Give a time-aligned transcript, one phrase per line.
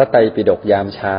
[0.00, 1.18] ระไตรปิฎกยามเช้า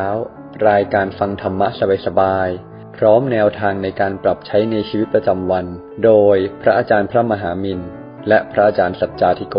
[0.70, 1.68] รายการฟังธรรมะ
[2.06, 5.66] สบายๆ พร้อมแนวทางในการปรับใช้ในชีวิตประจำวัน
[6.06, 7.80] โดยพระอาจารย์พระมหามิน
[8.28, 9.58] และพระอาจารย์สัจจาธิโก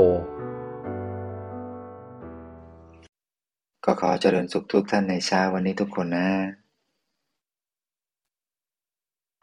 [3.85, 6.29] ก็ขอเจริญสุขทุกท่านในเช้าวันนี้ทุกคนนะ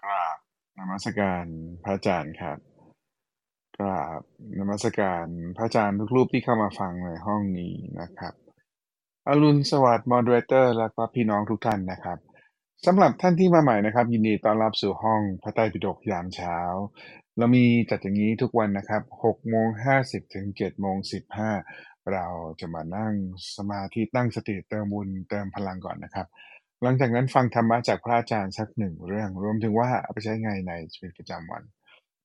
[0.03, 0.37] กราบ
[0.77, 1.45] นมัสการ
[1.83, 2.57] พระอาจารย์ครับ
[3.77, 4.21] กราบ
[4.57, 5.25] นมัสการ
[5.57, 8.46] พระอาจารย์ทุกรูปที่เข้ามาฟังในห้องนี้นะครับ
[9.29, 12.17] อรุณสวัสดิ์มอดเรเตอร์ และก็พี่น้องทุกท่านนะครับ
[12.85, 16.57] สำหรับท่านที่มาใหม่นะครับ ยินดีต้อนรับสู่ห้องพระไตรปิฎกยามเช้า
[17.37, 19.67] เรามีจัดอย่างนี้ทุกวันนะครับ6โมง
[20.01, 20.97] 50ถึง7โมง
[21.53, 22.25] 15 เรา
[22.59, 23.13] จะมานั่ง
[23.55, 26.27] สมาธิตั้งสติเติมบุญเติมพลังก่อนนะครับ
[26.81, 31.63] หลังจากนั้นฟังธรรมะจากพระอาจารย์สักหนึ่งเรื่อง รวมถึงว่าเอาไปใช้ไงในชีวิตประจำวัน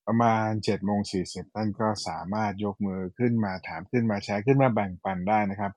[0.07, 5.73] ประมาณ7โมง40ท่านก็สามารถยกมือขึ้นมาถามขึ้นมาแชร์ขึ้นมาแบ่งปันได้นะครับ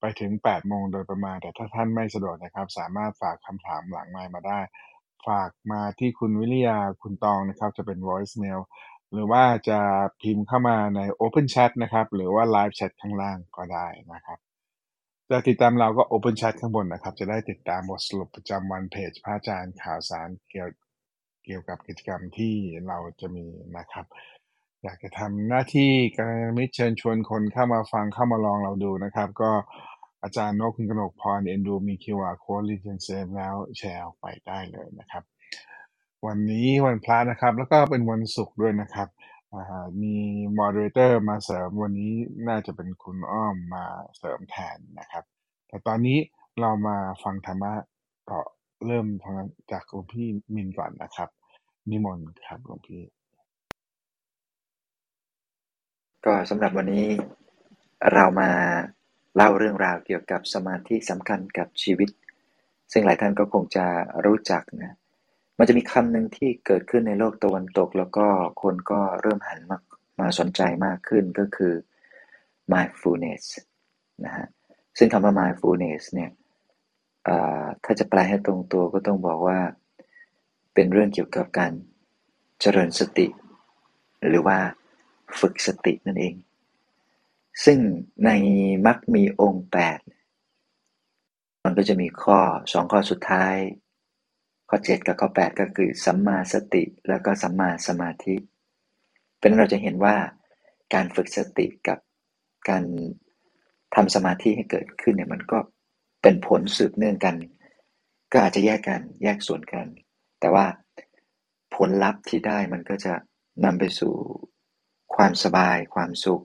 [0.00, 4.60] ไปถึง 8 โมงโดยประมาณ แต่ถ้าท่านไม่สะดวกนะครับ สามารถฝากคำถามหลังไมค์มาได้
[5.28, 8.60] ฝากมาที่คุณวิริยาคุณตองนะครับ จะเป็น voice mail
[9.12, 9.80] หรือว่าจะ
[10.22, 14.38] พิมพ์เข้ามาใน Open Chat นะครับ หรือว่า Live Chat ข้างล่างก็ได้นะครับ
[15.30, 20.68] จะติดตามเราก็ Open Chat ข้างบนนะครับ จะได้ติดตามบทสรุปประจำวันเพจพระอาจารย์ข่าวสารเกี่ยว
[21.44, 22.54] เกี่ยวกับกิจกรรมที่
[22.88, 23.46] เราจะมี
[23.78, 24.06] นะครับ
[24.82, 29.50] อยากจะทำหน้าที่กัลยาณมิตรเชิญชวนคนเข้ามาฟังเข้ามาลองเราดูนะครับ ก็
[30.22, 35.24] อาจารย์นกคุณกนกพรเอ็นดูมี QR Code ลิงก์เซฟแล้วแชร์ออกไปได้เลยนะครับ
[36.26, 39.08] วันนี้วันพระนะครับ แล้วก็เป็นวันศุกร์ด้วยนะครับ
[40.02, 40.16] มี
[40.56, 42.14] moderator มาเสริมวันนี้
[42.48, 43.84] น่าจะเป็นคุณอ้อมมา
[44.18, 45.24] เสริมแทนนะครับ
[45.68, 46.18] แต่ตอนนี้
[46.60, 47.72] เรามาฟังธรรมะ
[48.30, 48.40] ต่อ
[48.86, 49.36] เริ่มทาง
[49.72, 51.28] จากหลวงพี่มินก่อนนะครับ
[51.90, 53.02] นิมนต์ครับหลวงพี่
[56.26, 57.06] ก็สำหรับวันนี้
[58.12, 58.50] เรามา
[59.40, 62.10] เล่าเรื่องราวเกี่ยวกับสมาธิสำคัญกับชีวิต
[62.92, 63.86] ซึ่งหลายท่านก็คงจะ
[64.26, 64.96] รู้จักนะ
[65.58, 68.26] มันจะมีคำหนึ่งที่เกิดขึ้นในโลกตะวันตก แล้วก็
[68.62, 69.78] คนก็เริ่มหันมา
[70.20, 71.74] มาสนใจมากขึ้นก็คือ
[72.72, 73.42] mindfulness
[74.24, 74.46] นะฮะ
[74.98, 76.30] ซึ่งคำว่า mindfulness เนี่ย
[77.84, 79.58] ถ้าจะแปลให้ตรงตัวก็ต้องบอกว่า
[80.74, 81.72] เป็นเรื่องเกี่ยวกับการ
[82.60, 83.26] เจริญสติ
[84.28, 84.58] หรือว่า
[85.40, 86.34] ฝึกสตินั่นเอง
[87.64, 87.78] ซึ่ง
[88.24, 88.30] ใน
[88.86, 89.66] มักมีองค์
[90.44, 92.38] 8 มันก็จะมีข้อ
[92.72, 93.54] สองข้อสุดท้าย
[94.68, 98.34] ข้อ 7 กับข้อ 8 ก็คือสัมมาสติแล้วก็สัมมาสมาธิ
[99.40, 100.16] เป็นเราจะเห็นว่า
[100.94, 101.98] การฝึกสติกับ
[102.68, 102.84] การ
[103.94, 105.58] ทำสมาธิให้เกิดขึ้นเนี่ยมันก็
[106.22, 107.36] เป็นผลสืบเนื่องกัน
[108.32, 109.86] ก็อาจจะแยกกันแยกส่วนกัน
[110.40, 110.66] แต่ว่า
[111.74, 113.14] ผลลัพธ์ที่ได้มันก็จะ
[113.64, 114.14] นำไปสู่
[115.14, 116.44] ความสบายความสุข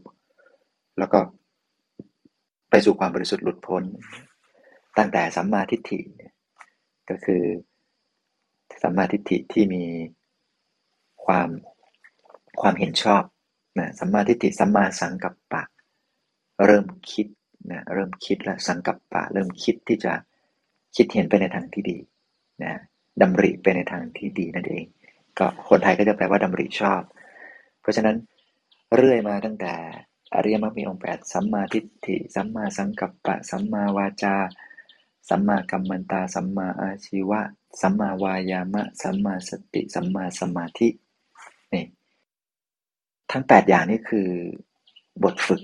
[0.99, 1.19] แล้วก็
[2.69, 3.83] ไปสู่ความบริสุทธิ์หลุดพ้น
[4.97, 6.33] ตั้งแต่สัมมาทิฏฐิเนี่ย
[7.09, 7.43] ก็คือ
[8.83, 9.83] สัมมาทิฏฐิที่มี
[11.25, 11.49] ความ
[12.61, 13.23] ความเห็นชอบ
[13.79, 15.63] นะสัมมาทิฏฐิสัมมาสังกัปปะ
[16.65, 17.27] เริ่มคิด
[17.71, 20.13] นะเริ่มคิดและสังกัปปะ เริ่มคิดที่จะ
[20.95, 21.97] คิดเห็นไปในทางที่ดี
[22.63, 22.73] นะ
[23.21, 24.83] ดำริไปในทางที่ดีนั่นเอง
[25.39, 27.01] ก็คนไทยก็จะแปลว่าดำริชอบ
[27.81, 28.15] เพราะฉะนั้น
[28.95, 29.73] เรื่อยมาตั้งแต่
[30.33, 34.35] อริยมรรคมีองค์แปดสัมมาทิฏฐิ สัมมาสังกัปปะ สัมมาวาจา
[35.29, 37.41] สัมมากัมมันตา สัมมาอาชีวะ
[37.81, 40.87] สัมมาวายามะ สัมมาสติ สัมมาสมาธิ
[41.73, 41.85] นี่
[43.31, 44.29] ทั้งแปดอย่างนี้คือ
[45.23, 45.61] บทฝึก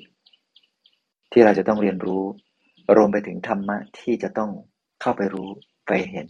[1.31, 2.23] ที่เราจะต้องเรียนรู้
[2.95, 4.51] รวมไปถึงธรรมะที่จะต้อง
[5.01, 5.49] เข้าไปรู้
[5.87, 6.27] ไปเห็น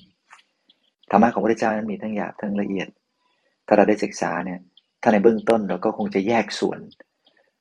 [1.12, 2.88] ธรรมะของพระเจ้านั้นมีทั้งหยาบทั้งละเอียด
[3.68, 4.60] ถ้าเราได้ศึกษาเนี่ย
[5.02, 6.80] ถ้าในเบื้องต้นเราก็คงจะแยกส่วน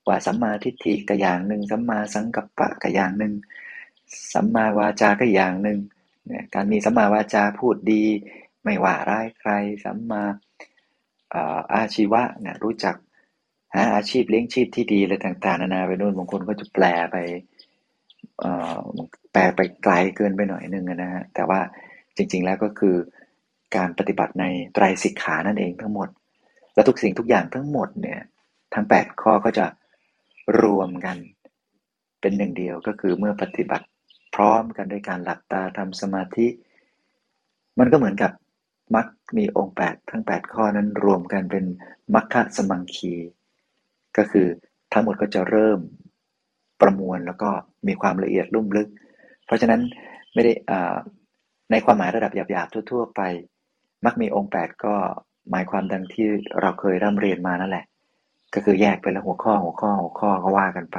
[0.08, 3.32] ว่าสัมมาทิฏฐิก็อย่างหนึ่งสัมมาสังกัปปะก็อย่างหนึ่ง
[4.34, 5.78] สัมมาวาจาก็อย่างหนึ่ง
[6.26, 8.04] เนี่ยการมีสัมมาวาจาพูดดี
[8.64, 9.50] ไม่ว่าร้ายใคร
[9.84, 10.22] สัมมา
[11.74, 12.96] อาชีวะเนี่ยรู้จัก
[13.74, 17.16] หาอาชีพเลี้ยงชีพที่ดีอะไรต่างๆนานาไปนู่นบางคนก็จะแปลไป
[19.32, 21.60] แปลไปไกลเกินไปหน่อยนึงนะฮะแต่ว่า
[22.16, 22.96] จริงๆแล้วก็คือ
[23.76, 24.44] การปฏิบัติใน
[24.74, 26.08] ไตรสิกขานั่นเองทั้งหมด
[26.74, 28.20] และทุกสิ่งทุกอย่างทั้งหมดเนี่ย
[28.74, 29.66] ทั้ง 8 ข้อก็จะ
[30.62, 31.16] รวมกัน
[32.20, 33.86] เป็นหนึ่งเดียวก็คือเมื่อปฏิบัติ
[34.34, 36.46] พร้อมกันด้วยการหลับตาทำสมาธิ
[37.78, 38.32] มันก็เหมือนกับ
[38.96, 39.06] มัก
[39.36, 41.64] มีองค์ 8 ทั้ง 8 ข้อนั้นรวมกันเป็น
[42.14, 43.14] มัคคะสมังคี
[44.16, 44.46] ก็คือ
[44.92, 45.78] ทั้งหมดก็จะเริ่ม
[46.80, 47.50] ประมวลแล้วก็
[47.86, 48.88] มีความละเอียดลุ่มลึก
[49.46, 49.80] เพราะฉะนั้น
[50.34, 50.96] ไม่ได้อ่า
[51.70, 53.20] ในความหมายระดับหยาบๆทั่ว ๆ ไป
[54.04, 54.94] มักมีองค์ 8 ก็
[55.50, 56.26] หมายความดังที่
[56.60, 57.84] เราเคยร่ำเรียนมานั่นแหละ
[58.54, 60.98] ก็คือแยกเป็นละหัวข้อหัวข้อหัวข้อก็ว่ากันไป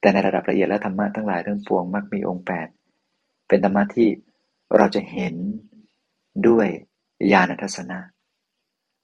[0.00, 2.44] แต่ในระดับละเอียดและธรรมะทั้งหลายทั้งปวงมักมีองค์
[3.48, 4.08] เป็นธรรมะที่
[4.76, 5.34] เราจะเห็น
[6.48, 6.68] ด้วย
[7.32, 7.98] ญาณทัศนะ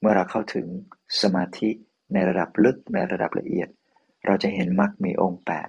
[0.01, 0.67] เมื่อเราเข้าถึง
[1.21, 1.71] สมาธิ
[2.13, 3.69] ในระดับลึกในระดับละเอียด
[4.27, 5.69] เราจะเห็นมรรคมีองค์แปด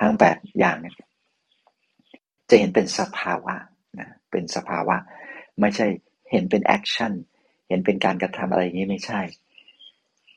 [0.00, 0.94] ทั้งแปดอย่างเนี่ย
[2.50, 3.54] จะเห็นเป็นสภาวะ
[3.98, 4.96] นะเป็นสภาวะ
[5.60, 5.86] ไม่ใช่
[6.30, 7.12] เห็นเป็น action
[7.68, 9.20] เห็นเป็นการกระทำอะไรอย่างนี้ไม่ใช่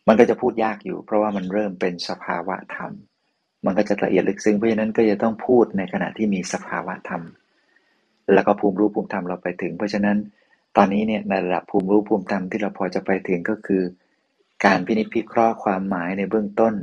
[0.09, 2.91] มันก็จะพูดยากอยู่ เพราะว่ามันเริ่มเป็นสภาวะธรรม
[3.65, 7.23] มันก็จะละเอียดลึกซึ้งเพราะฉะนั้นก็จะต้องพูดในขณะที่มีสภาวะธรรม
[8.33, 10.17] แล้วก็ภูมิรู้ภูมิธรรมเราไปถึง เพราะฉะนั้น
[10.77, 13.83] ตอนนี้เนี่ยในระดับภูมิรู้ภูมิธรรมที่เราพอจะไปถึงก็คือ
[14.65, 16.73] การพินิจพิเคราะห์ความหมายในเบื้องต้น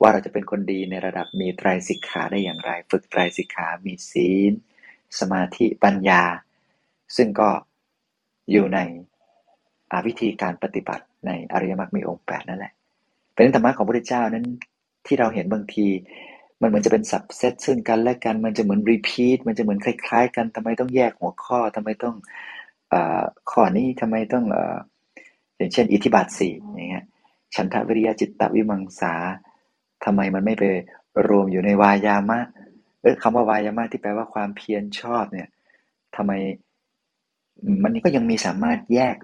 [0.00, 4.52] ว่าเราจะเป็นคนดีในระดับมีไตรสิกขาได้อย่างไร ฝึกไตรสิกขามีศีล
[5.18, 6.22] สมาธิปัญญา
[7.16, 7.50] ซึ่งก็
[8.50, 8.78] อยู่ใน
[10.06, 12.72] วิธีการปฏิบัติ ในอริยมรรคมีองค์แปดนั่นแหละ
[13.34, 14.46] เป็นธรรมะของพระพุทธเจ้านั้น
[15.06, 15.86] ที่เราเห็นบางที
[16.60, 22.16] มันเหมือนจะเป็นสับเซตซึ่งกันและกันมันจะเหมือนรีพีทมันจะเหมือนคล้ายๆ กันทำไมต้องแยกหัวข้อทำไมต้อง
[23.50, 24.44] ข้อนี้ทำไมต้อง
[25.56, 27.06] อย่างเช่น อิทธิบาทสี่อย่างเงี้ย
[27.54, 29.14] ฉันทะวิริยะจิตตวิมังสา
[30.04, 30.64] ทำไมมันไม่ไป
[31.28, 32.40] รวมอยู่ในวายามะ
[33.02, 35.48] เออคำว่าวายามะที่แปลว่าความเพียรชอบเนี่ย
[36.16, 36.32] ทำไม
[37.84, 39.16] มันก็ยังมีสามารถแยก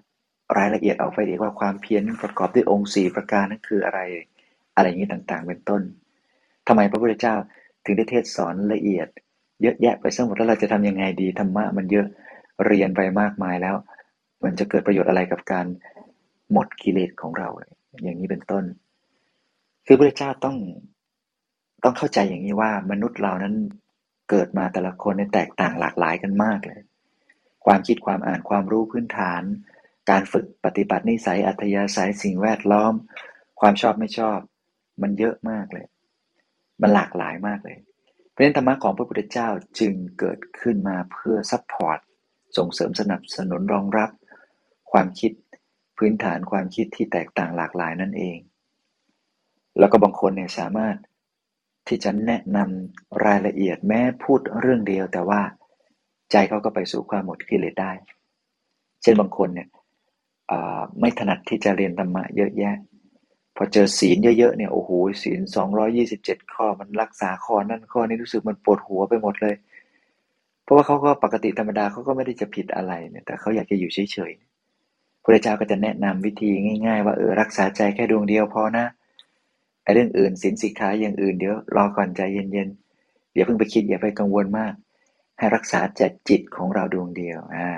[0.57, 4.01] รายละเอียดออกไปอีกว่าความเพียรประกอบด้วยองค์สี่ประการนั้นคืออะไร
[4.77, 5.83] อะไรอย่างนี้ต่างๆ เป็นต้น
[6.69, 7.35] ทำไมพระพุทธเจ้า
[7.85, 9.09] ถึงได้เทศสอนละเอียด
[9.63, 12.07] เยอะแยะไปทั้งหมดแล้วเราจะทำยังไงดีธรรมะมันเยอะ
[12.67, 13.77] เรียนไปมากมายแล้ว
[14.45, 15.67] มันจะเกิดประโยชน์อะไรกับการ
[16.53, 17.49] หมดกิเลสของเรา
[18.03, 18.65] อย่างนี้เป็นต้น
[19.87, 20.57] คือพระเจ้าต้อง
[21.85, 23.55] ต้องเข้าใจอย่างนี้ว่ามนุษย์เรานั้น
[24.31, 26.81] เกิดมาแต่ละคนในแตกต่างหลากหลายกันมากเลย
[27.67, 29.43] ความคิดความอ่านความรู้พื้นฐาน
[30.11, 32.95] การฝึกปฏิบัตินิสัยอัธยาศัยสิ่งแวดล้อม
[33.61, 34.39] ความชอบไม่ชอบ
[35.03, 35.87] มันเยอะมากเลย
[36.83, 37.79] มันหลากหลายมากเลย
[38.31, 41.99] เพราะนั้นธรรมะของพระพุทธเจ้าจึงเกิดขึ้นมาเพื่อ support
[42.57, 44.11] ส่งเสริมสนับสนุนรองรับ
[44.93, 45.33] ความคิด
[45.99, 48.39] พื้นฐานความคิดที่แตกต่างหลากหลายนั่นเอง
[49.79, 50.97] แล้วก็บางคนเนี่ยสามารถ
[51.89, 55.41] ที่จะแนะนำรายละเอียดแม้พูดเรื่องเดียว แต่ว่า
[56.33, 57.93] ใจเขาก็ไปสู่ความหมดกิเลสได้
[59.03, 59.69] เช่นบางคนเนี่ย
[61.01, 62.77] ไม่ถนัดที่จะเรียนธรรมะเยอะแยะ
[63.57, 64.91] พอเจอศีลเยอะๆเนี่ยโอ้โห
[65.23, 69.55] ศีลสองร้อยี่สิบเจ็ดข้อมันรักษาข้อนั่นข้อนี้รู้สึกมันปวดหัวไปหมดเลย
[70.65, 76.51] เพราะว่าเขาก็ปกติธรรมดาเขาก็ไม่ได้จะผิดอะไรเนี่ยแต่เขาอยากจะอยู่เฉยๆพระเจ้าก็จะแนะนำวิธี
[76.87, 78.87] ง่ายๆ ว่าเออรักษาใจแค่ดวงเดียวพอนะ
[79.83, 84.75] ไอ้เรื่องอื่นศีลสิกขาอย่างอื่นเดี๋ยวรอก่อนใจเย็นๆอย่าเพิ่งไปคิดอย่าไปกังวลมาก
[85.39, 87.69] ให้รักษาใจจิตของเราดวงเดียวอ่า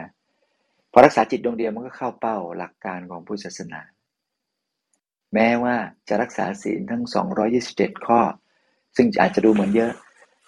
[0.93, 3.81] พอรักษาจิตดวงเดียวมันก็เข้าเป้าหลักการของพุทธศาสนา
[5.35, 5.77] แม้ว่า
[6.09, 7.03] จะรักษาศีลทั้ง
[7.55, 8.21] 227 ข้อ
[8.97, 9.93] ซึ่งอาจจะดูเหมือนเยอะ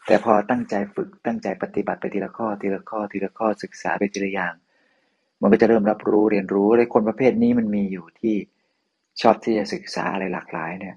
[0.06, 4.54] แต่พอตั้งใจฝึกตั้งใจปฏิบัติไปทีละข้อทีละข้อทีละข้อศึกษาไปทีละอย่าง
[5.40, 8.36] มันก็จะเริ่มรับรู้เรียนรู้เลยคนประเภทนี้มันมีอยู่ที่
[9.20, 10.96] ชอบที่จะศึกษาอะไรหลากหลายเนี่ย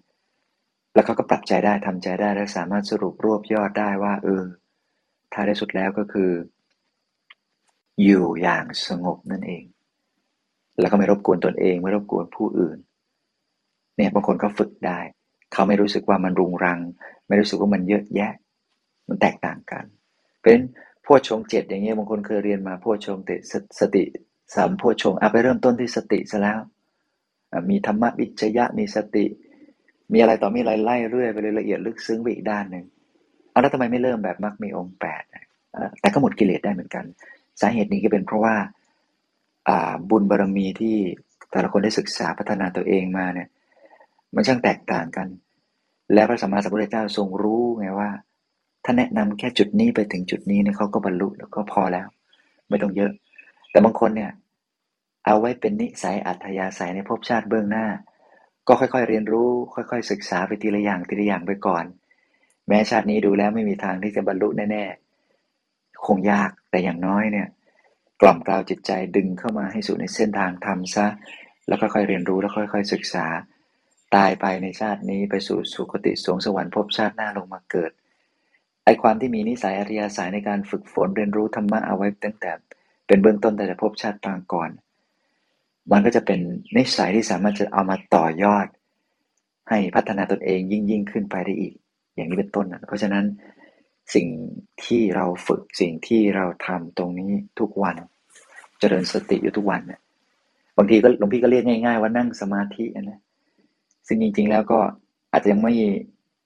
[0.93, 4.43] แล้วเขาก็ปรับใจได้ทำใจได้และสามารถสรุปรวบยอดได้ว่าเออ
[5.33, 6.31] ท้ายสุดแล้วก็คือ
[8.03, 9.63] อยู่อย่างสงบนั่นเอง
[10.79, 12.77] แล้วก็ไม่รบกวนตนเอง ไม่รบกวนผู้อื่น
[13.95, 14.99] เนี่ยบางคนก็ฝึกได้
[15.53, 16.79] เขาไม่รู้สึกว่ามันรุงรัง
[17.27, 18.33] ไม่รู้สึกว่ามันเยอะแยะ
[19.07, 19.85] มันแตกต่างกัน
[20.43, 20.59] เป็น
[21.05, 23.31] พวชงเจ็ดอย่างเงี้ยบางคนเคยเรียนมาพวชงเต
[23.79, 24.03] สติ
[24.55, 26.59] สามพวชงเอาไปเริ่มต้นที่สติซะแล้ว
[27.69, 29.25] มีธรรมะวิจยะมีสติ
[30.13, 32.85] มีอะไรต่อมีอะไรไล่เรื่อยไปเลยละเอียดลึกซึ้งไปอีกด้านหนึ่ง
[33.51, 35.23] เอาแล้วทำไมไม่เริ่มแบบมรรคมีองค์แปด
[35.99, 37.05] แต่ก็หมดกิเลสได้เหมือนกัน
[37.61, 38.55] สาเหตุนี้ก็เป็นเพราะว่า
[40.09, 40.97] บุญบารรมีที่
[41.51, 43.47] แต่ละคนได้ศึกษาพัฒนาตัวเองมาเนี่ย
[44.35, 45.27] มันช่างแตกต่างกัน
[46.13, 48.09] และพระสัมมาสัมพุทธเจ้าทรงรู้ไงว่า
[48.83, 52.07] ถ้าแนะนำแค่จุดนี้ไปถึงจุดนี้เนี่ยเขาก็บรรลุแล้วก็พอแล้ว
[52.69, 53.11] ไม่ต้องเยอะ
[53.71, 54.31] แต่บางคนเนี่ย
[55.25, 57.87] เอาไว้เป็นนิสัยอัธยาศัยในภพชาติเบื้องหน้า
[58.67, 61.85] ก็ค่อยๆเรียนรู้ ค่อย ๆ ศึกษาไปทีละอย่างทีละอย่างไปก่อน
[62.67, 65.04] แม้ชาตินี้ดูแล้วไม่มีทางที่จะบรรลุแน่ๆ
[66.05, 67.47] คงยากแต่อย่างน้อยเนี่ย
[68.21, 71.07] กล่อมกล่าวจิตใจดึงเข้ามาให้สู่ในเส้นทางธรรมซะ
[71.67, 73.25] แล้วก็ค่อยเรียนรู้แล้วค่อย ๆ ศึกษา
[74.15, 77.91] ตายไปในชาตินี้ไปสู่สุคติสวงสวรรค์พบชาติหน้าลงมาเกิด
[78.85, 82.51] ไอความที่มีนิสัยอริยสัยในการฝึกฝนเรียนรู้ธรรมะเอาไว้ตั้งแต่
[83.07, 84.69] เป็นเบื้องต้นแต่จะพบชาติปางก่อน
[85.91, 86.39] มันก็จะเป็น
[86.77, 88.67] นิสัยที่สามารถจะเอามาต่อยอด
[89.69, 91.73] ให้พัฒนาตนเองยิ่งยิ่งขึ้นไปได้อีก
[92.15, 93.25] อย่างนี้เป็นต้นนะเพราะฉะนั้น
[94.13, 94.27] สิ่ง
[94.83, 98.01] ที่เราฝึกสิ่งที่เราทำตรงนี้ทุกวันจ
[98.79, 100.01] เจริญสติอยู่ทุกวันเนี่ย
[100.77, 103.19] บางทีก็หลวงพี่ก็เรียกง่ายๆว่านั่งสมาธินะ
[104.07, 104.79] ซึ่งจริง ๆ แล้วก็
[105.31, 105.73] อาจจะยังไม่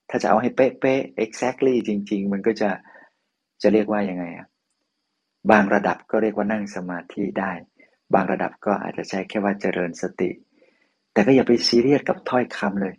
[0.10, 2.70] ถ้าจะเอาให้เป๊ะๆ exactly จริง ๆ มันก็จะ
[3.62, 4.48] จะเรียกว่ายังไงอะ
[5.51, 7.51] บางระดับก็เรียกว่านั่งสมาธิได้
[8.13, 10.30] บางระดับก็อาจจะใช้แค่ว่าเจริญสติ
[11.13, 12.96] แต่ก็อย่าไปซีเรียสกับถ้อยคำเลย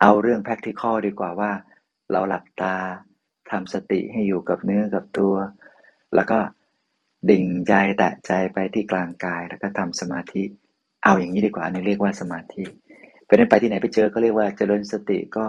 [0.00, 1.50] เอาเรื่อง practical ดีกว่าว่า
[2.10, 2.76] เราหลับตา
[3.50, 5.34] ทำสติให้อยู่กับเนื้อกับตัว
[6.14, 6.38] แล้วก็
[7.30, 10.42] ดิ่งใจแตะใจไปที่กลางกาย แล้วก็ทำสมาธิ
[11.04, 12.64] เอาอย่างนี้ดีกว่าอันนี้เรียกว่าสมาธิ
[13.24, 15.46] เพราะนั้นไปที่ไหนไปเจอก็เรียกว่าเจริญสติก็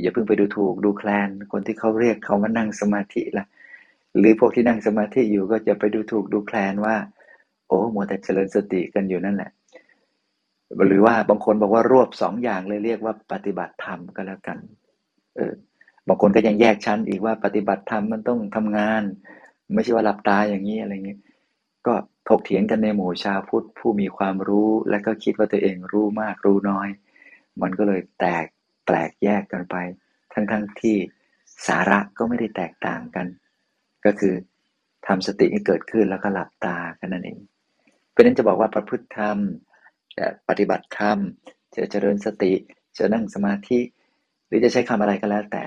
[0.00, 3.46] อย่าเพิ่งไปดูถูกดูแคลน คนที่เขาเรียกเขาว่านั่งสมาธิละ
[4.18, 6.96] หรือพวกที่นั่งสมาธิอยู่ก็จะไปดูถูกดูแคลนว่า
[7.66, 9.50] โอ้โมัวแต่เจริญสติกันอยู่นั่นแหละ
[10.86, 14.58] หรือว่าบางคนบอกว่ารวบสองอย่างเลยเรียกว่าปฏิบัติธรรมก็แล้วกัน
[15.36, 15.52] เออ
[16.08, 19.02] บางคนก็ยังแยกชั้นอีกว่าปฏิบัติธรรมมันต้องทำงาน
[19.74, 21.20] ไม่ใช่ว่าหลับตาอย่างนี้อะไรเงี้ย
[21.86, 21.94] ก็
[22.28, 26.88] ถกเถียงกันในหมู่ชาวพุทธผู้มีความรู้ และก็คิดว่าตัวเองรู้มากรู้น้อย
[27.62, 28.46] มันก็เลยแตก
[28.86, 29.76] แปลกแยกกันไป
[30.32, 30.96] ทั้งๆทที่
[31.66, 33.26] สาระก็ไม่ได้แตกต่างกัน
[34.04, 34.34] ก็คือ
[35.06, 37.38] ทำสติให้เกิดขึ้นแล้วก็หลับตากันนั่นเอง
[38.10, 39.38] เพราะนั้นจะบอกว่าประพฤติธรรม
[40.16, 41.18] จะปฏิบัติธรรม
[41.74, 42.52] จะเจริญสติ
[42.98, 43.80] จะนั่งสมาธิ
[44.46, 45.64] หรือจะใช้คำอะไรก็แล้วแต่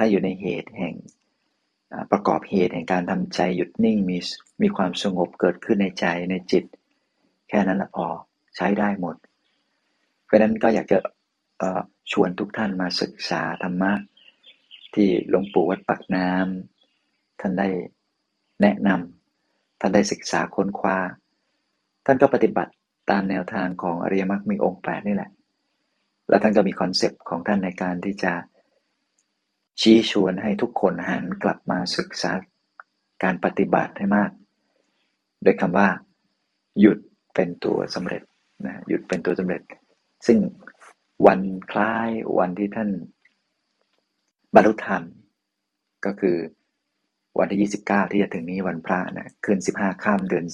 [0.00, 0.94] ถ้าอยู่ในเหตุแห่ง
[2.10, 4.18] ประกอบเหตุแห่งการทำใจหยุดนิ่งมี
[4.62, 6.64] มีความสงบเกิดขึ้นในใจในจิต
[7.48, 8.06] แค่นั้นละพอ
[8.56, 9.16] ใช้ได้หมด
[10.24, 10.98] เพราะนั้นก็อยากจะ
[12.12, 13.92] ชวนทุกท่านมาศึกษาธรรมะ
[14.94, 17.68] ที่หลวงปู่วัดปากน้ำท่านได้
[18.62, 20.98] แนะนำท่านได้ศึกษาค้นคว้า
[22.06, 22.72] ท่านก็ปฏิบัติ
[23.10, 25.30] ตามแนวทางของอริยมรรคมีองค์แปดนี่แหละ
[26.28, 28.32] แล้วท่านก็มี concept ของท่านในการที่จะ
[29.80, 32.32] ชี้ชวนให้ทุกคนหันกลับมาศึกษา
[33.22, 34.30] การปฏิบัติให้มาก
[35.42, 35.88] โดยคำว่า
[36.80, 36.98] หยุด
[37.34, 38.22] เป็นตัวสำเร็จ
[38.66, 39.62] นะหยุดเป็นตัวสำเร็จ
[40.26, 40.38] ซึ่ง
[41.26, 41.40] วัน
[41.72, 42.08] คล้าย
[42.38, 42.90] วันที่ท่าน
[44.54, 45.02] บรรลุธรรม
[46.06, 46.36] ก็คือ
[47.38, 50.46] วันที่ 29 ที่จะถึงนี้วันพระนะคืน15 ข้ามเดือน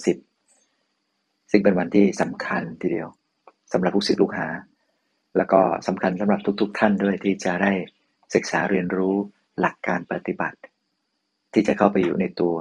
[0.71, 3.09] 10 ซึ่งเป็นวันที่สำคัญทีเดียว
[3.73, 4.49] สำหรับผู้ศิษย์ลูกหา
[5.37, 7.73] แล้วก็สำคัญสำหรับทุก ๆ ท่านด้วยที่จะได้
[8.35, 9.17] ศึกษาเรียนรู้
[9.61, 10.59] หลักการปฏิบัติ
[11.53, 12.57] ที่จะเข้าไปอยู่ในตัว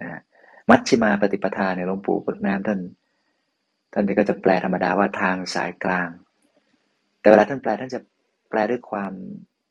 [0.00, 0.20] นะ
[0.70, 2.80] มัชชิมาปฏิปทาเนี่ยหลวงปู่ปึกน้ำท่าน
[3.92, 6.08] ท่านก็จะแปลธรรมดาว่าทางสายกลาง
[7.20, 8.00] แต่เวลาท่านแปลท่านจะ
[8.50, 9.12] แปลด้วยความ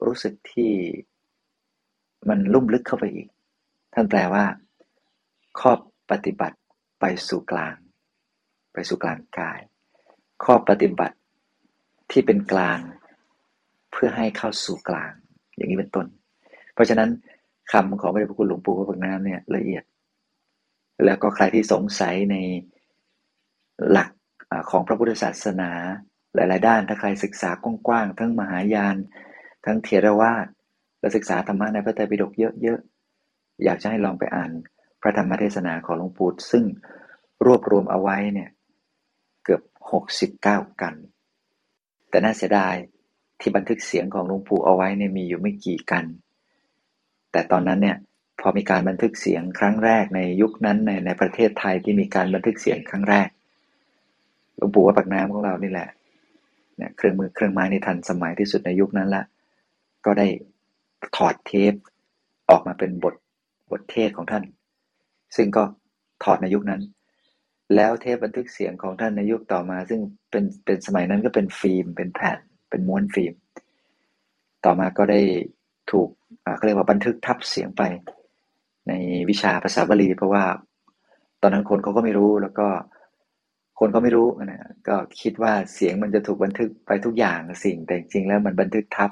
[0.06, 0.72] รู้สึกที่
[2.30, 3.28] มันลุ่มลึกเข้าไปอีก
[3.94, 4.46] ท่านแปลว่า
[5.60, 5.72] ข้อ
[6.12, 6.58] ปฏิบัติ
[7.00, 7.76] ไปสู่กลาง
[8.74, 9.60] ไปสู่กลางกาย
[10.44, 11.18] ข้อปฏิบัติ
[12.12, 12.80] ที่เป็นกลาง
[13.92, 15.14] เพื่อให้เข้าสู่กลาง
[15.56, 16.06] อย่างนี้เป็นต้น
[16.74, 17.10] เพราะฉะนั้น
[17.72, 19.84] คำของพระเดชพระคุณหลวงปู่พระบักน้ำเนี่ยละเอียด
[21.06, 22.36] แล้วก็ใครที่สงสัยใน
[23.92, 24.10] หลัก
[24.72, 25.72] ของพระพุทธศาสนา
[26.36, 27.50] หลาย ๆ ด้านถ้าใครศึกษา
[27.88, 28.96] กว้าง ๆ ทั้งมหายาน
[29.66, 30.48] ทั้งเทรวาส
[31.00, 32.80] และศึกษาธรรมะในพระไตรปิฎกเยอะ
[33.22, 34.52] ๆ อยากจะให้ลองไปอ่าน
[35.02, 36.66] พระธรรมเทศนาของหลวงปู่ซึ่ง
[37.46, 38.50] รวบรวมเอาไว้เนี่ย
[39.44, 39.62] เกือบ
[40.22, 40.94] 69 กัน
[42.10, 42.76] แต่น่าเสียดาย
[43.40, 46.06] ที่บันทึกเสียงของหลวงปู่เอาไว้เนี่ยมีอยู่ไม่กี่กัน
[47.32, 47.98] แต่ตอนนั้นเนี่ย
[48.40, 53.28] พอมีการบันทึกเสียงครั้งแรกในยุคนั้นในในประเทศไทยที่มีการบันทึกเสียงครั้งแรก
[54.56, 55.90] หลวงปู่วัดปากน้ำของเรานี่แหละ
[56.78, 59.24] เนี่ยเครื่องมือเครื่องไม้ในทันสมัยที่สุดในยุคนั้นละ
[60.06, 60.28] ก็ได้
[61.16, 61.74] ถอดเทป
[62.50, 63.16] ออกมาเป็นบท
[63.72, 64.44] บทเทศของท่าน
[65.36, 65.64] ซึ่งก็
[66.24, 66.82] ถอดในยุคนั้น
[67.76, 70.02] แล้วเทปบันทึกเสียงของท่านในยุคต่อมา ซึ่ง
[70.32, 72.38] เป็นเป็นสมัยนั้นก็เป็นฟิล์มเป็นแผ่น
[72.70, 73.34] เป็นม้วนฟิล์ม
[74.66, 75.22] ต่อมาก็ได้
[75.92, 76.10] ถูก
[76.56, 77.82] เขาเรียกว่าบันทึกทับเสียงไป
[78.88, 78.94] ใน
[79.30, 80.44] วิชาภาษาบาลี เพราะว่า
[81.42, 82.68] ตอนนั้นคนเขาก็ไม่รู้แล้วก็
[83.80, 89.12] คนก็ไม่รู้นะก็คิดว่าเสียงมันจะถูกบันทึกไปทุกอย่างสิ่งแต่จริงแล้วมันบันทึกทับ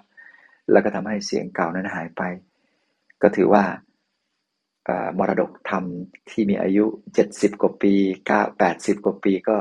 [0.71, 2.21] แล้วก็ทำให้เสียงเก่านั้นหายไป
[3.21, 3.63] ก็ถือว่า
[5.17, 5.83] มรดกธรรม
[6.29, 6.85] ที่มีอายุ
[7.23, 7.93] 70 กว่าปี
[8.29, 9.55] 9 80 กว่าปีก็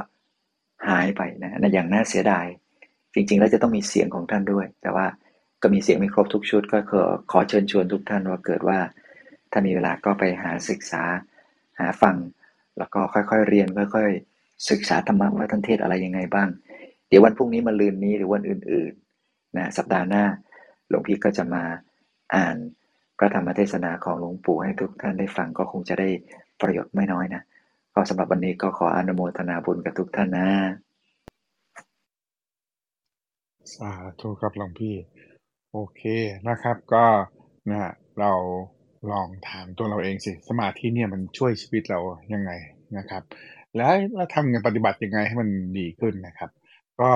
[0.88, 2.46] หายไปนะนะอย่างน่าเสียดาย
[3.14, 5.06] จริงๆ แล้วจะต้องมีเสียงของท่านด้วย แต่ว่า
[5.62, 8.78] ก็มีเสียงไม่ครบทุกชุด ก็ขอขอเชิญชวนทุกท่านว่าเกิดว่า
[9.52, 11.02] ถ้ามีเวลาก็ไปหาศึกษา
[11.80, 12.16] หาฟัง
[12.78, 16.48] แล้วก็ค่อยๆเรียนค่อยๆ ศึกษาธรรมะว่าท่านเทศอะไรยังไงบ้าง
[17.08, 20.24] เดี๋ยววันพรุ่งนี้มาลืนนี้หรือวันอื่นๆนะสัปดาห์หน้า
[20.88, 21.62] หลวงพี่ก็จะมา
[22.34, 22.56] อ่าน
[23.18, 26.08] พระธรรมเทศนาของหลวงปู่ให้ทุกท่านได้ฟังก็คงจะได้
[26.60, 27.42] ประโยชน์ไม่น้อยนะ
[27.94, 30.48] ก็สำหรับวันนี้ก็ขออนุโมทนาบุญกับทุกท่านนะ
[33.76, 34.94] สาธุครับหลวงพี่
[35.72, 36.02] โอเค
[36.48, 37.04] นะครับ ก็
[37.70, 38.32] นะฮะเรา
[39.10, 42.00] ลองถามตัวเราเองสิ สมาธิเนี่ยมันช่วยชีวิตเรา
[42.32, 42.50] ยังไง
[42.98, 43.22] นะครับ
[43.76, 46.50] แล้วเราทำงานปฏิบัติยังไงให้มันดีขึ้นนะครับ
[47.00, 47.10] ก็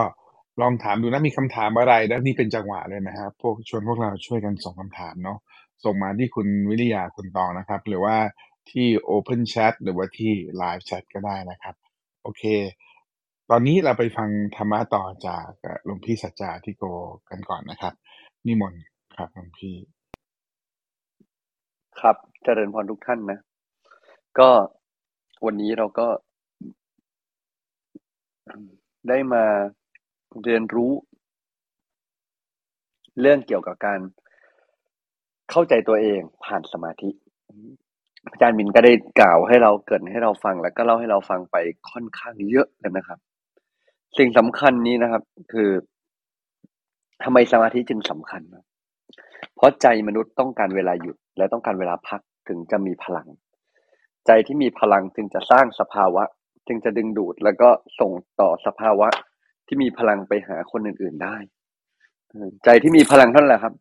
[0.60, 5.38] ลองถามดูนะมีคำถามอะไรแล้วนี่เป็นจังหวะเลยนะครับ พวกชวนพวกเราช่วยกันส่งคำถามเนาะ
[5.84, 8.16] ส่งมาที่คุณวิริยาคุณตองนะครับ หรือว่า
[8.70, 11.74] ที่ Open Chat หรือว่าที่ Live Chat ก็ได้นะครับ
[12.22, 12.42] โอเค
[13.50, 15.46] ตอนนี้เราไปฟังธรรมะต่อจาก
[15.84, 16.84] หลวงพี่สัจจาที่โก
[17.30, 17.94] กันก่อนนะครับ
[18.46, 18.82] นิมนต์
[19.16, 19.74] ครับหลวงพี่
[22.00, 23.38] ครับเจริญพรทุกท่านนะ
[24.38, 24.50] ก็
[25.46, 26.08] วันนี้เราก็
[29.08, 29.44] ได้มา
[30.44, 30.92] เรียนรู้
[33.20, 34.00] เรื่องเกี่ยวกับการ
[35.50, 37.10] เข้าใจตัวเองผ่านสมาธิ
[38.30, 41.56] อาจารย์มินก็ได้กล่าวให้เราเกิดให้เราฟังแล้วก็เล่าให้เราฟังไป
[41.90, 43.18] ค่อนข้างเยอะเลยนะครับ
[44.18, 45.70] สิ่งสำคัญนี้นะครับ คือ
[47.24, 48.42] ทำไมสมาธิจึงสำคัญ
[49.56, 53.28] เพราะใจมนุษย์ต้องการเวลาหยุด และต้องการเวลาพักถึงจะมีพลัง
[54.26, 56.22] ใจที่มีพลังจึงจะสร้างสภาวะ
[56.66, 57.68] จึงจะดึงดูด แล้วก็
[58.00, 59.08] ส่งต่อสภาวะ
[59.66, 61.36] ที่มีพลังไปหาคนอื่น ๆได้
[62.64, 63.74] ใจที่มีพลังเท่านั้นแหละครับ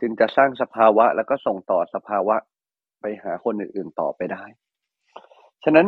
[0.00, 2.36] จึงจะสร้างสภาวะ แล้วก็ส่งต่อสภาวะ
[3.00, 4.44] ไปหาคนอื่น ๆ ต่อไปได้
[5.64, 5.86] ฉะนั้น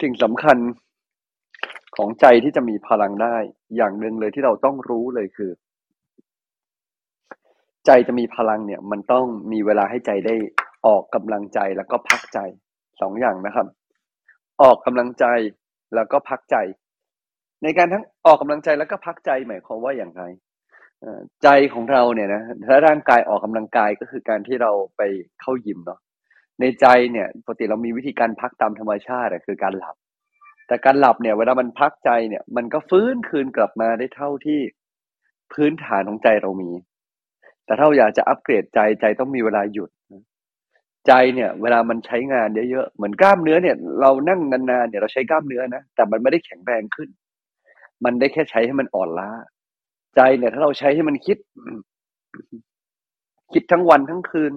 [0.00, 0.56] สิ่งสำคัญ
[1.96, 3.36] ของใจที่จะมีพลังได้
[3.76, 5.50] อย่างหนึ่งเลยที่เราต้องรู้เลยคือ
[7.86, 10.34] ใจจะมีพลังเนี่ย มันต้องมีเวลาให้ใจได้
[10.86, 12.38] ออกกำลังใจแล้วก็พักใจ
[13.00, 13.66] สองอย่างนะครับ
[14.62, 15.24] ออกกำลังใจ
[15.94, 16.56] แล้วก็พักใจ
[17.62, 20.22] ในการทั้งออกกำลังใจแล้วก็พักใจหมายความว่าอย่างไร
[21.42, 25.02] ใจของเราเนี่ยนะถ้าร่างกายออกกำลังกายก็คือการที่เราไป
[25.40, 26.00] เข้ายิมเนาะ
[26.60, 29.96] ในใจเนี่ยปกติเรามีวิธีการพักตามธรรมชาติคือการหลับ
[30.70, 34.60] แต่การหลับเนี่ย เวลามันพักใจเนี่ย มันก็ฟื้นคืนกลับมาได้เท่าที่
[35.52, 36.70] พื้นฐานของใจเรามี
[37.64, 39.90] แต่ถ้าเราอยากจะอัปเกรดใจใจต้องมีเวลาหยุด
[41.06, 47.08] ใจเนี่ย เวลามันใช้งานเยอะๆเหมือนกล้ามเนื้อเนี่ย เรานั่งนานๆเนี่ยเราใช้กล้ามเนื้อนะแต่มันไม่ได้แข็งแรงขึ้น
[48.04, 49.30] มันได้แค่ใช้ให้มันอ่อนล้า
[50.16, 51.38] ใจเนี่ยถ้าเราใช้ให้มันคิด
[53.52, 54.52] คิดทั้งวันทั้งคืน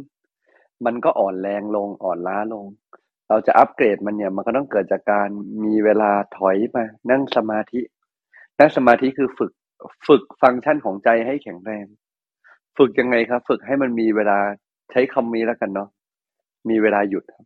[0.85, 2.65] มันก็อ่อนแรงลงอ่อนล้าลง
[3.33, 5.29] เราจะอัปเกรดมันเนี่ย มันก็ต้องเกิดจากการ
[5.65, 7.81] มีเวลาถอยมา นั่งสมาธิ
[8.59, 9.51] นั่งสมาธิคือฝึก
[10.07, 11.85] ฝึกฟังก์ชันของใจให้แข็งแรง
[12.77, 14.39] ฝึกยังไงครับ ฝึกให้มันมีเวลา
[14.91, 15.89] ใช้คำนี้แล้วกันเนาะ
[16.69, 17.45] มีเวลาหยุดครับ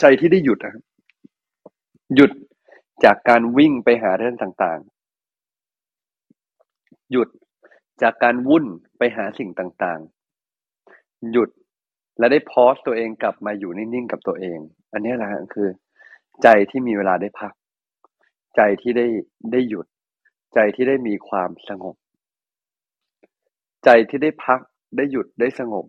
[0.00, 0.84] ใจที่ได้หยุดครับ
[2.14, 2.30] หยุด
[3.04, 4.80] จากการวิ่งไปหาเรื่องต่าง
[7.12, 7.28] หยุด
[8.02, 8.66] จากการวุ่น
[8.98, 11.50] ไปหาสิ่งต่างๆ หยุด
[12.18, 14.58] และได้พอสตัวเองกลับมาอยู่นิ่งๆกับตัวเอง
[14.92, 15.68] อันนี้แหละคือ
[16.42, 17.52] ใจที่มีเวลาได้พัก
[18.56, 19.06] ใจที่ได้
[19.52, 19.86] ได้หยุด
[20.54, 21.96] ใจที่ได้มีความสงบ
[23.84, 24.60] ใจที่ได้พัก
[24.96, 25.86] ได้หยุดได้สงบ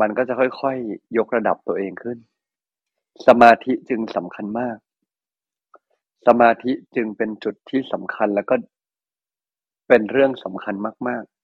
[0.00, 2.18] มันก็จะค่อยๆยกระดับตัวเองขึ้น
[3.26, 4.76] สมาธิจึงสำคัญมาก
[6.26, 8.54] สมาธิจึงเป็นจุดที่สำคัญแล้วก็
[9.88, 10.74] เป็นเรื่องสำคัญ
[11.08, 11.37] มาก ๆ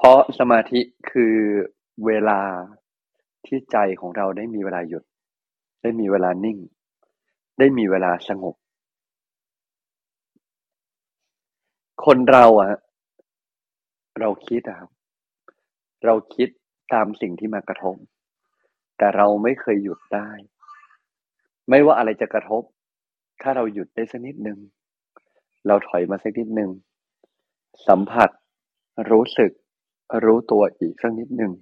[0.00, 0.80] เพราะสมาธิ
[1.10, 1.36] คือ
[2.06, 2.40] เวลา
[3.46, 5.04] ที่ใจของเราได้มีเวลาหยุด
[5.82, 6.58] ได้มีเวลานิ่ง
[7.58, 8.56] ได้มีเวลาสงบ
[12.04, 12.72] คนเราอะ
[14.20, 14.78] เราคิดอะ
[16.04, 16.48] เราคิด
[16.92, 17.96] ตามสิ่งที่มากระทบ
[18.98, 20.30] แต่เราไม่เคยหยุดได้
[21.68, 22.62] ไม่ว่าอะไรจะกระทบ
[23.42, 24.58] ถ้าเราหยุดได้สักนิดหนึ่ง
[25.66, 26.70] เราถอยมาสักนิดหนึ่ง
[27.86, 28.30] สัมผัส
[29.10, 29.52] รู้สึก
[30.24, 31.52] รู้ตัวอีกสักนิดหนึ่ง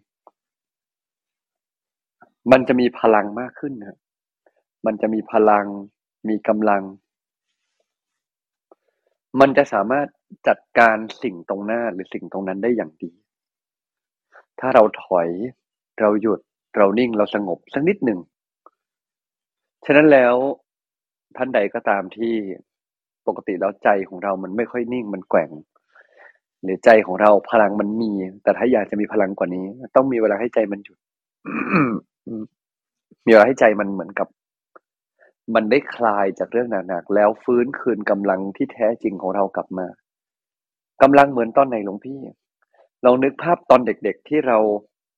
[2.53, 3.99] มันจะมีพลังมากขึ้นนะ
[4.87, 5.67] มันจะมีพลัง
[6.29, 6.83] มีกำลัง
[9.41, 10.07] มันจะสามารถ
[10.49, 13.13] จัดการสิ่งตรงหน้าหรือสิ่งตรงนั้นได้อย่างดี
[14.61, 15.29] ถ้าเราถอย
[16.01, 16.41] เราหยุด
[16.77, 18.21] เรานิ่ง เราสงบสักนิดหนึ่ง
[19.85, 20.35] ฉะนั้นแล้ว
[21.37, 22.35] ท่านใดก็ตามที่
[23.27, 25.51] ปกติแล้วใจของเรามันไม่ค่อยนิ่ง มันแกว่ง
[26.63, 28.11] หรือใจของเราพลังมันมี
[28.43, 29.67] แต่ถ้าอยากจะมีพลังกว่านี้
[29.97, 30.99] ต้องมีเวลาให้ใจมันหยุด
[33.27, 34.29] มีเวลาให้ใจมันเหมือนกับ
[35.55, 39.87] มันได้คลายจากเรื่องหนักๆแล้วฟื้นคืนกำลังที่แท้จริงของเรากลับมา
[41.03, 42.19] กำลังเหมือนตอนไหนหลวงพี่
[43.05, 44.59] ลองนึกภาพตอนเด็ก ๆ ที่เรา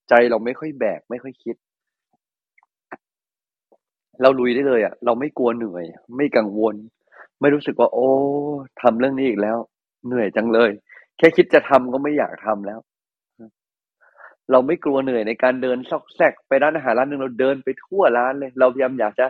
[0.09, 1.57] ใจเราไม่ค่อยแบก ไม่ค่อยคิด
[4.23, 5.85] เราลุยได้เลยอะ เราไม่กลัวเหนื่อย
[6.17, 6.75] ไม่กังวล
[7.41, 8.09] ไม่รู้สึกว่า โอ้
[8.83, 9.57] ทำเรื่องนี้อีกแล้ว
[10.07, 10.71] เหนื่อยจังเลย
[11.19, 12.81] แค่คิดจะทำก็ไม่อยากทำแล้ว
[14.51, 19.27] เราไม่กลัวเหนื่อยในการเดินซอกแซกไปร้านอาหารร้านหนึ่งเราเดินไปทั่วร้านเลย เราพยายามอยากจะ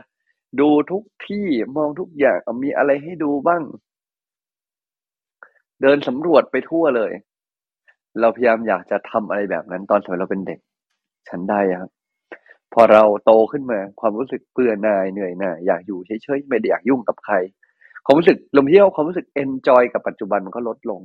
[0.61, 1.47] ดูทุกที่
[1.77, 3.63] มองทุกอย่างมีอะไรให้ดูบ้าง
[5.83, 7.13] เดินสำรวจไปทั่วเลย
[8.21, 10.59] เราพยายามอยากจะทำอะไรแบบนั้นตอนสมัยเราเป็นเด็ก
[11.29, 11.91] ฉันได้ครับ
[12.75, 17.35] พอเราโตขึ้นมา ความรู้สึกเบื่อหน่ายเหนื่อยหน่ายอยากอยู่เฉยๆไม่ได้อยากยุ่งกับใคร
[18.05, 21.01] ความรู้สึกลมเที่ยวความรู้สึก enjoy กับปัจจุบันมันก็ลดลง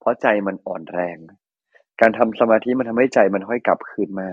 [0.00, 1.18] เพราะใจมันอ่อนแรง
[2.00, 4.28] การทำสมาธิมันทำให้ใจมันค่อยกลับคืนมา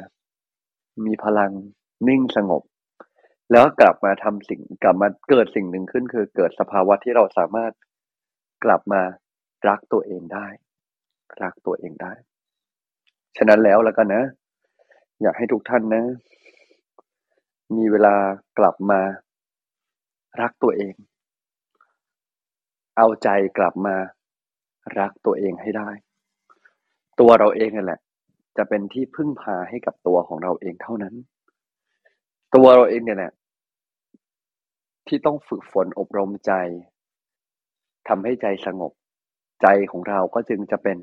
[1.05, 1.51] มีพลัง
[2.07, 2.63] นิ่งสงบ
[3.51, 7.71] แล้วกลับมาทำสิ่งกลับมาเกิดสิ่งหนึ่งขึ้น คือเกิดสภาวะที่เราสามารถ
[8.63, 9.01] กลับมา
[9.67, 10.47] รักตัวเองได้
[11.41, 12.13] รักตัวเองได้
[13.37, 14.23] ฉะนั้นแล้วแล้วกันนะ
[15.21, 16.03] อยากให้ทุกท่านนะ
[17.75, 18.15] มีเวลา
[18.57, 19.01] กลับมา
[20.41, 20.93] รักตัวเอง
[22.97, 23.95] เอาใจกลับมา
[24.99, 25.89] รักตัวเองให้ได้
[27.19, 27.99] ตัวเราเองนั่นแหละ
[28.57, 31.15] จะเป็นที่พึ่งพาให้กับตัวของเราเองเท่านั้น
[32.55, 33.33] ตัวเราเองเนี่ยแหละ
[35.07, 36.51] ที่ต้องฝึกฝนอบรมใจ
[38.07, 38.91] ทำให้ใจสงบ
[39.61, 40.97] ใจของเราก็จึงจะเป็น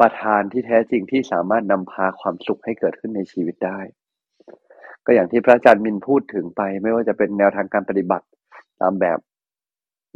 [0.00, 3.78] ประธานที่แท้จริงที่สามารถนำพาความสุขให้เกิดขึ้นในชีวิตได้
[5.04, 8.26] ก็อย่างที่พระอาจารย์มินพูดถึงไป ไม่ว่าจะเป็นแนวทางการปฏิบัติ
[8.80, 9.18] ตามแบบ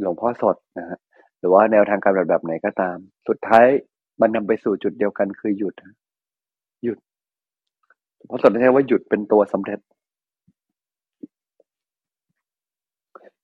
[0.01, 0.99] หลวงพ่อสดนะฮะ
[1.47, 3.65] รือว่าแนวทางการปฏิบัติแบบไหนก็ตาม สุดท้าย
[4.21, 5.73] มันนำไปสู่จุดเดียวกันคือหยุด
[6.83, 6.97] หยุด
[8.25, 9.79] เพราะสดใช้ว่าหยุดเป็นตัวสำเร็จ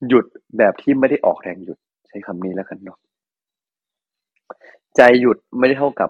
[0.08, 0.26] หยุด
[0.58, 2.98] แบบที่ไม่ได้ออกแรงหยุด ใช้คำนี้แล้วกันเนาะ
[4.96, 6.10] ใจหยุดไม่ได้เท่ากับ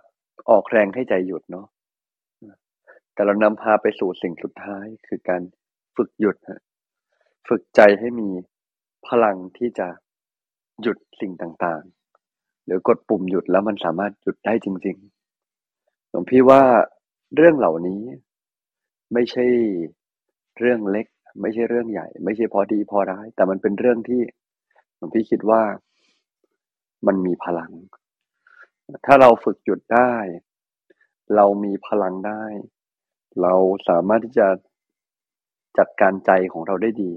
[0.50, 1.66] ออกแรงให้ใจหยุดเนาะ
[3.14, 5.42] แต่เรานำพาไปสู่สิ่งสุดท้ายคือการ
[5.96, 6.36] ฝึกหยุด
[7.48, 8.30] ฝึกใจให้มี
[9.08, 9.88] พลังที่จะ
[10.82, 16.62] หยุดสิ่งต่างๆ หรือกดปุ่มหยุดแล้วมันสามารถหยุดได้จริงๆหลวงพี่ว่า
[17.36, 18.02] เรื่องเหล่านี้
[19.14, 19.46] ไม่ใช่
[20.60, 21.08] เรื่องเล็ก
[21.42, 24.22] ไม่ใช่เรื่องใหญ่ ไม่ใช่พอดีพอร้าย แต่มันเป็นเรื่องที่
[24.98, 25.64] หลวงพี่คิดว่า
[27.08, 27.72] มันมีพลัง
[29.06, 30.14] ถ้าเราฝึกหยุดได้
[31.36, 32.44] เรามีพลังได้
[33.42, 33.54] เรา
[33.90, 34.48] สามารถที่จะ
[35.78, 37.12] จัดการใจของเราได้ดี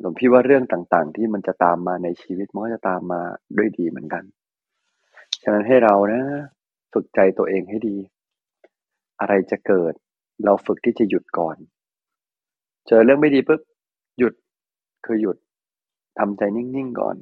[0.00, 3.20] หลวงพี่ว่าเรื่องต่างๆ ที่มันจะตามมาในชีวิตมันก็จะตามมา
[3.56, 4.24] ด้วยดีเหมือนกัน
[5.42, 6.22] ฉะนั้นให้เรานะ
[6.92, 7.96] ฝึกใจตัวเองให้ดี
[9.20, 9.92] อะไรจะเกิด
[10.44, 11.56] เราฝึกที่จะหยุดก่อน
[12.86, 13.60] เจอเรื่องไม่ดีปุ๊บ
[14.18, 14.34] หยุด
[15.04, 15.36] คือหยุด
[16.18, 17.16] ทำใจนิ่งๆก่อน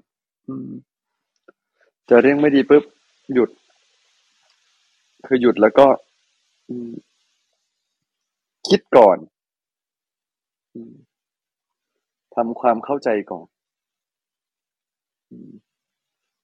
[2.07, 2.85] เจอเรื่องไม่ดีปุ๊บ
[3.35, 3.51] หยุด
[5.27, 5.87] คือหยุดแล้วก็
[8.69, 9.19] คิดก่อน
[12.35, 13.47] ทำความเข้าใจก่อน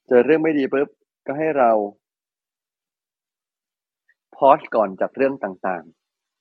[0.06, 0.88] เจอเรื่องไม่ดีปุ๊บ
[1.26, 1.70] ก็ให้เรา
[4.36, 5.84] พอสก่อนจากเรื่องต่าง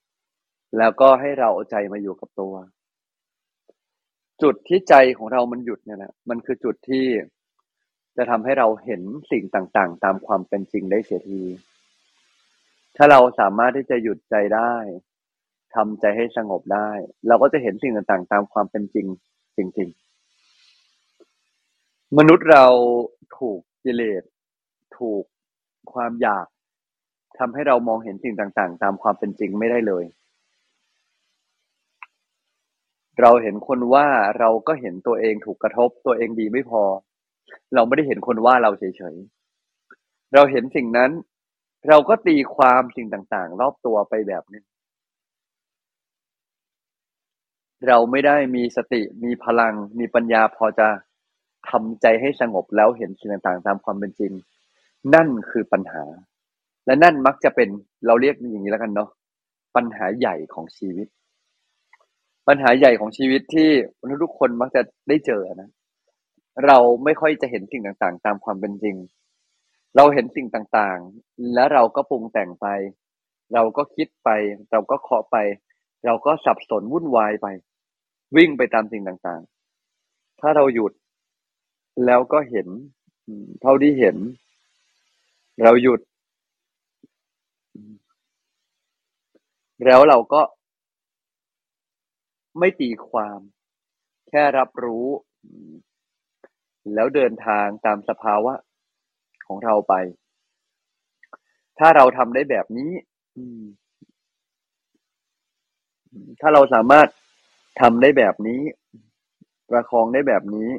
[0.09, 2.53] ๆ แล้วก็ให้เราเอาใจมาอยู่กับตัว
[4.41, 7.05] จุดที่ใจของเรามันหยุดเนี่ยนะมันคือจุดที่
[8.17, 11.41] จะทำให้เราเห็นสิ่งต่างๆ ตามความเป็นจริงได้เสียที
[12.95, 14.75] ถ้าเราสามารถที่จะหยุดใจได้
[15.75, 16.89] ทำใจให้สงบได้
[17.27, 19.07] เราก็จะเห็นสิ่งต่างๆ ตามความเป็นจริง
[19.57, 19.89] จริง
[20.83, 22.65] ๆ มนุษย์เรา
[23.37, 24.23] ถูกกิเลส
[24.97, 25.23] ถูก
[25.93, 26.47] ความอยาก
[27.37, 30.05] ทำให้เรามองเห็นสิ่งต่าง ๆ ตามความเป็นจริงไม่ได้เลย
[33.21, 34.07] เราเห็นคนว่า
[34.39, 36.83] เราก็เห็นตัวเองถูกกระทบตัวเองดีไม่พอ
[37.75, 39.15] เราไม่ได้เห็นคนว่าเราเฉย
[39.75, 41.11] ๆ เราเห็นสิ่งนั้น
[41.87, 44.65] เราก็ตีความสิ่งต่าง ๆ รอบตัวไปแบบนึง
[47.87, 50.87] เราไม่ได้มีสติมีพลัง มีปัญญาพอจะ
[51.69, 54.31] ทำใจให้สงบแล้วเห็นสิ่งต่างๆ ตามความเป็นจริง
[55.13, 56.03] นั่นคือปัญหา
[56.85, 57.69] และนั่นมักจะเป็น
[58.05, 59.09] เราเรียกอย่างนี้แล้วกันเนาะ
[59.75, 61.07] ปัญหาใหญ่ของชีวิต
[62.47, 63.69] ปัญหาใหญ่ของชีวิตที่
[64.23, 65.69] ทุกคนมักจะได้เจอนะ
[66.65, 68.95] เราไม่ค่อยจะเห็นสิ่งต่างๆ ตามความเป็นจริง
[69.95, 72.67] เราเห็นสิ่งต่างๆ แล้วเราก็ปรุงแต่งไป
[73.53, 74.29] เราก็คิดไป
[74.71, 75.37] เราก็เคาะไป
[76.05, 77.47] เราก็สับสนวุ่นวายไป
[78.35, 80.93] วิ่งไปตามสิ่งต่างๆ ถ้าเราหยุด
[82.05, 82.67] แล้วก็เห็น
[83.61, 84.17] เท่าที่เห็น
[85.63, 86.01] เราหยุด
[89.85, 90.41] แล้วเราก็
[92.59, 93.39] ไม่ตีความ
[94.29, 95.05] แค่รับรู้
[96.93, 98.53] แล้วเดินทางตามสภาวะ
[99.47, 99.93] ของเราไป
[101.79, 102.91] ถ้าเราทำได้แบบนี้
[106.41, 107.07] ถ้าเราสามารถ
[107.79, 108.61] ทำได้แบบนี้
[109.69, 110.69] ประคองได้แบบนี้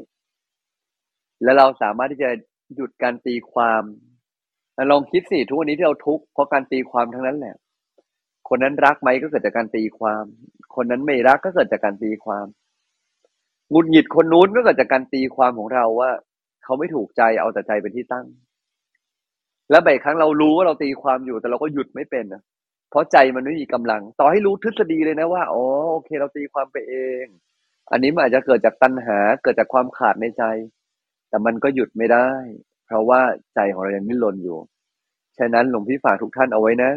[1.42, 2.30] แล้วเราสามารถที่จะ
[2.74, 3.82] หยุดการตีความ
[4.90, 7.56] ลองคิดสิทุกวันนี้ที่เราทุกข์เพราะการตีความทั้งนั้นแหละ
[8.48, 10.24] คนนั้นรักไหมก็เกิดจากการตีความ
[10.74, 12.46] คนนั้นไม่รักก็เกิดจากการตีความ
[13.70, 16.11] หงุดหงิดคนนู้นก็เกิดจากการตีความของเราว่า
[16.64, 18.26] เขาไม่ถูกใจเอาแต่ใจเป็นที่ตั้ง
[19.70, 22.42] แล้วบ่อยครั้งเรารู้ว่าเราตีความอยู่ แต่เราก็หยุดไม่เป็นนะ
[22.90, 27.24] เพราะใจมันไม่มีกำลัง ต่อให้รู้ทฤษฎีเลยนะว่าอ๋อโอเค เราตีความไปเอง
[27.90, 30.44] อันนี้มันอาจจะเกิดจากตัณหาเกิดจากความขาดในใจ
[31.29, 32.29] แต่มันก็หยุดไม่ได้
[32.87, 33.20] เพราะว่า
[33.55, 34.59] ใจของเรายังนิ่ลนอยู่
[35.38, 36.90] ฉะนั้นหลวงพี่ฝากทุกท่านเอาไว้นะ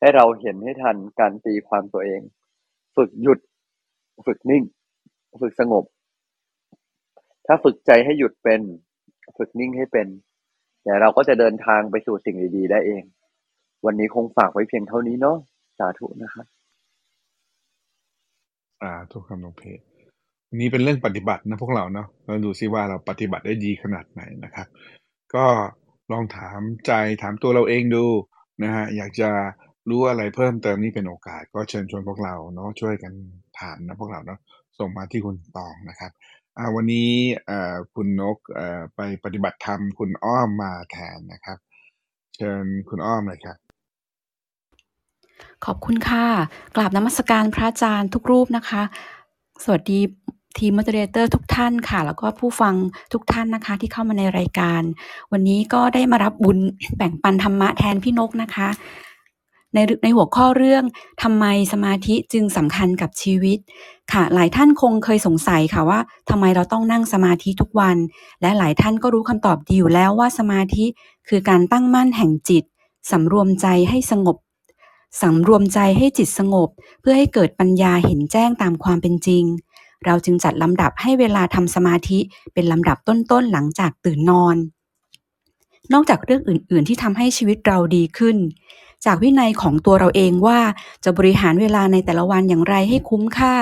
[0.00, 2.20] ให้เราเห็นให้ทันการตีความตัวเอง
[2.96, 3.38] ฝึกหยุด
[4.26, 4.62] ฝึกนิ่ง
[5.42, 5.84] ฝึกสงบ
[7.46, 8.60] ถ้าฝึกใจให้หยุดเป็น
[9.36, 10.06] ฝึกนิ่งให้เป็น
[10.82, 13.02] เดี๋ยวเราก็จะเดินทางไปสู่สิ่งดีๆได้เอง
[13.86, 15.36] วันนี้คงฝากไว้เพียงเท่านี้เนาะ
[15.78, 16.46] สาธุนะครับ
[18.82, 19.80] อ่าทุกคำลงเพจ
[20.56, 24.66] นี้เป็นเรื่องปฏิบัตินะพวกเราเนาะเราดูซิว่าเราปฏิบัติได้ดีขนาดไหนนะครับ
[25.34, 25.46] ก็
[26.12, 28.04] ลองถามใจถามตัวเราเองดู
[28.62, 29.30] นะฮะอยากจะ
[29.88, 33.12] รู้อะไรเพิ่มเติมนี่เป็นโอกาส ก็เชิญชวนพวกเราเนาะช่วยกัน
[33.60, 34.38] ถามนะพวกเราเนาะ
[34.78, 36.12] ส่งมาที่คุณตองนะครับ
[36.74, 37.10] วันนี้
[37.94, 38.38] คุณนก
[38.96, 41.58] ไปปฏิบัติธรรมคุณอ้อมมาแทนนะครับ
[42.36, 43.67] เชิญคุณอ้อมเลยครับ
[45.64, 46.26] ขอบคุณค่ะ
[46.76, 48.82] กราบนมัสการพระอาจารย์ทุกรูปนะคะ
[49.64, 50.00] สวัสดี
[50.58, 52.74] ทีมมอเตอร์เตอร์ทุกท่านค่ะ แล้วก็ผู้ฟัง
[53.12, 54.82] ทุกท่านนะคะ ที่เข้ามาในรายการ
[55.32, 56.58] วันนี้ก็ได้มารับบุญ
[56.96, 58.68] แบ่งปันธรรมะแทนพี่นกนะคะ
[59.74, 60.84] ในในหัวข้อเรื่อง
[61.22, 63.58] ทำไมสมาธิจึงสำคัญกับชีวิต
[64.12, 67.96] ค่ะ หลายท่านคงเคยสงสัยค่ะว่าทำไมเราต้องนั่งสมาธิทุกวัน
[68.42, 70.84] และหลายท่านก็รู้คำตอบดีอยู่แล้วว่าสมาธิ
[71.28, 72.64] คือการตั้งมั่นแห่งจิต
[73.10, 74.36] สำรวมใจให้สงบ
[75.22, 76.68] สำรวมใจให้จิตสงบ
[77.00, 79.44] เพื่อให้เกิดปัญญาเห็นแจ้งตามความเป็นจริง
[80.04, 82.18] เราจึงจัดลำดับให้เวลาทำสมาธิ
[82.54, 84.56] เป็นลำดับต้นๆหลังจากตื่นนอน
[85.92, 88.36] นอกจากเรื่องอื่น ๆ ที่ทำให้ชีวิตเราดีขึ้น
[89.04, 90.60] จากวินัยของตัวเราเองว่า
[91.04, 93.54] จะบริหารเวลาในแต่ละวันอย่างไรให้คุ้มค่า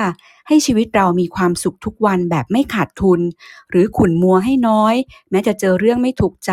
[0.47, 3.21] ให้ชีวิตเรามีความสุขทุกวันแบบไม่ขาดทุน
[3.69, 4.95] หรือขุนมัวให้น้อย
[5.31, 6.51] แม้จะเจอเรื่องไม่ถูกใจ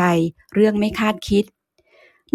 [0.54, 1.44] เรื่องไม่คาดคิด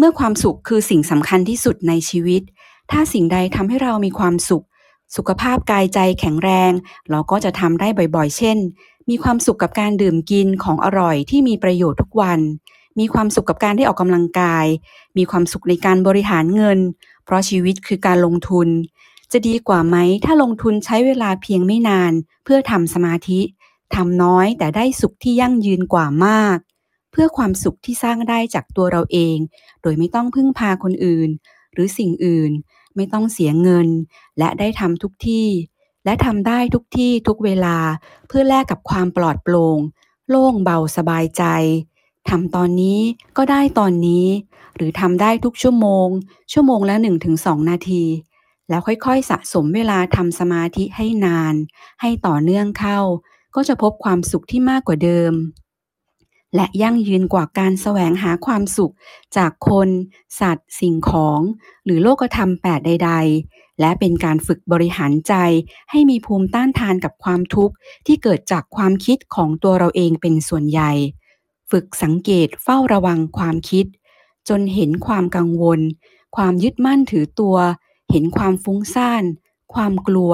[0.02, 2.42] เมื่อความสุขคือสิ่งสำคัญที่สุดในชีวิต
[2.90, 4.64] ถ้าสิ่งใดทำให้เรามีความสุข
[5.16, 6.72] สุขภาพกายใจแข็งแรง
[7.10, 8.58] เราก็จะทำได้บ่อยๆ เช่น
[9.08, 12.40] มีความสุขกับการดื่มกินของอร่อยที่มีประโยชน์ทุกวัน
[12.98, 14.66] มีความสุขกับการได้ออกกำลังกาย
[15.16, 16.78] มีความสุขในการบริหารเงิน
[17.24, 18.68] เพราะชีวิตคือการลงทุน
[19.32, 22.12] จะดีกว่าไหมถ้าลงทุนใช้เวลาเพียงไม่นาน
[22.44, 23.40] เพื่อทำสมาธิ
[23.94, 26.58] ทำน้อยแต่ได้สุขที่ยั่งยืนกว่ามาก
[27.10, 29.36] เพื่อความสุขที่สร้างได้จากตัวเราเอง
[29.82, 31.30] โดยไม่ต้องพึ่งพาคนอื่น
[31.72, 32.52] หรือสิ่งอื่น
[32.96, 33.88] ไม่ต้องเสียเงิน
[34.38, 35.48] และได้ทำทุกที่
[36.04, 37.76] และทำได้ทุกที่ทุกเวลา
[38.28, 39.78] เพื่อแลกกับความปลอดโปร่ง
[40.28, 41.44] โล่งเบาสบายใจ
[42.28, 43.00] ทำตอนนี้
[43.36, 44.26] ก็ได้ตอนนี้
[44.76, 46.08] หรือทำได้ทุกชั่วโมง
[46.52, 46.94] ชั่วโมงละ
[47.32, 48.04] 1-2 นาที
[48.68, 51.54] แล้วค่อยๆ สะสมเวลาทำสมาธิให้นาน
[52.00, 53.00] ให้ต่อเนื่องเข้า
[53.54, 55.32] ก็จะพบความสุขที่มากกว่าเดิม
[56.54, 58.94] และยั่งยืนกว่าการแสวงหาความสุข
[59.36, 59.88] จากคน
[60.40, 61.40] สัตว์ สิ่งของ
[61.84, 63.12] หรือโลกธรรมแปดใด
[63.44, 65.34] ๆ และเป็นการฝึกบริหารใจ
[65.90, 67.74] ให้มีภูมิต้านทานกับความทุกข์
[68.06, 70.92] ที่เกิดจากความคิดของตัวเราเองเป็นส่วนใหญ่
[71.70, 73.86] ฝึกสังเกตเฝ้าระวังความคิด
[74.48, 75.80] จนเห็นความกังวล
[76.36, 77.56] ความยึดมั่นถือตัว
[78.10, 79.24] เห็นความฟุ้งซ่าน
[79.74, 80.32] ความกลัว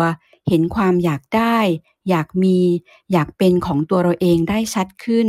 [0.48, 1.58] เห็นความอยากได้
[2.08, 2.58] อยากมี
[3.12, 5.28] อยากเป็นของตัวเราเองได้ชัดขึ้น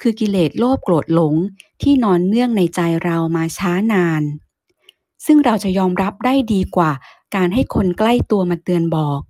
[0.00, 1.34] คือกิเลสโลภโกรธหลง
[1.82, 4.22] ที่นอนเนื่องในใจเรามาช้านาน
[5.26, 6.90] ซึ่งเราจะยอมรับได้ดีกว่า
[7.34, 9.20] การให้คนใกล้ตัวมาเตือนบอก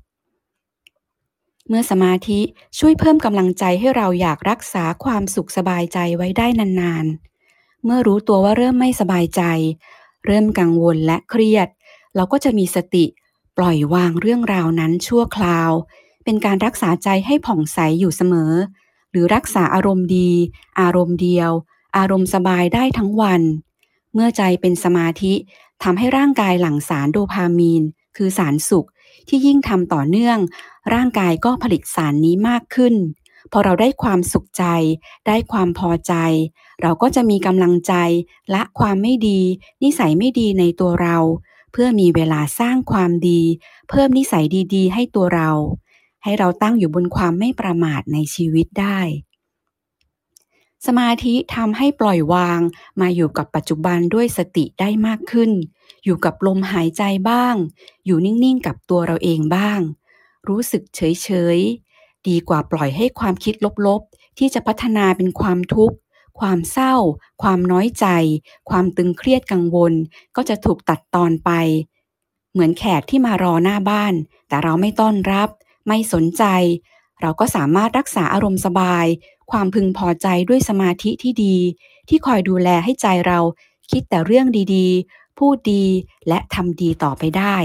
[1.68, 2.40] เมื่อสมาธิ
[2.78, 6.46] ช่วยเพิ่มกำลังใจให้เราอยากรักษาความสุขสบายใจไว้ได้
[6.80, 9.42] นานๆ เมื่อรู้ตัวว่าเริ่มไม่สบายใจ
[10.26, 11.68] เริ่มกังวลและเครียด
[12.16, 13.04] เราก็จะมีสติ
[13.56, 15.70] ปล่อยวางเรื่องราวนั้นชั่วคราว
[16.24, 18.52] เป็นการรักษาใจให้ผ่องใสอยู่เสมอ
[19.18, 20.30] รือรักษาอารมณ์ดี
[20.80, 21.50] อารมณ์เดียว
[21.98, 23.42] อารมณ์สบายได้ทั้งวัน
[24.12, 25.34] เมื่อใจเป็นสมาธิ
[25.82, 27.82] ทำให้ร่างกายหลั่งสารโดพามีน
[28.16, 28.88] คือสารสุข
[29.28, 30.38] ที่ยิ่งทำต่อเนื่อง
[30.94, 32.94] ร่างกายก็ผลิตสารนี้มากขึ้น
[33.52, 34.64] พอเราได้ความสุขใจ
[35.26, 36.14] ได้ความพอใจ
[36.82, 37.94] เราก็จะมีกำลังใจ
[38.54, 39.40] ละความไม่ดี
[39.82, 41.16] นิสัยไม่ดีในตัวเรา
[41.72, 43.42] เพื่อมีเวลาสร้างความดี
[43.88, 45.50] เพิ่มนิสัยดีๆ ให้ตัวเรา
[46.28, 49.00] ให้เราตั้งอยู่บนความไม่ประมาทในชีวิตได้
[50.86, 52.60] สมาธิทำให้ปล่อยวาง
[53.00, 55.50] มาอยู่กับปัจจุบันด้วยสติได้มากขึ้น
[56.04, 57.54] อยู่กับลมหายใจบ้าง
[58.04, 59.80] อยู่นิ่งๆกับตัวเราเองบ้าง
[60.48, 63.54] รู้สึกเฉยๆ ดีกว่าปล่อยให้ความคิด
[63.86, 65.96] ลบๆ ที่จะพัฒนาเป็นความทุกข์
[66.40, 66.94] ความเศร้า
[67.42, 68.06] ความน้อยใจ
[68.70, 69.92] ความตึงเครียดกังวล
[70.36, 71.50] ก็จะถูกตัดตอนไป
[72.52, 74.14] เหมือนแขกที่มารอหน้าบ้าน
[74.48, 75.48] แต่เราไม่ต้อนรับ
[75.88, 76.44] ไม่สนใจ
[77.20, 79.06] เราก็สามารถรักษาอารมณ์สบาย
[79.50, 81.56] ความพึงพอใจด้วยสมาธิที่ดี
[82.08, 83.38] ที่คอยดูแลให้ใจเรา
[83.90, 85.84] คิดแต่เรื่องดีๆ พูดดี
[86.28, 87.56] และทำดีต่อไปได้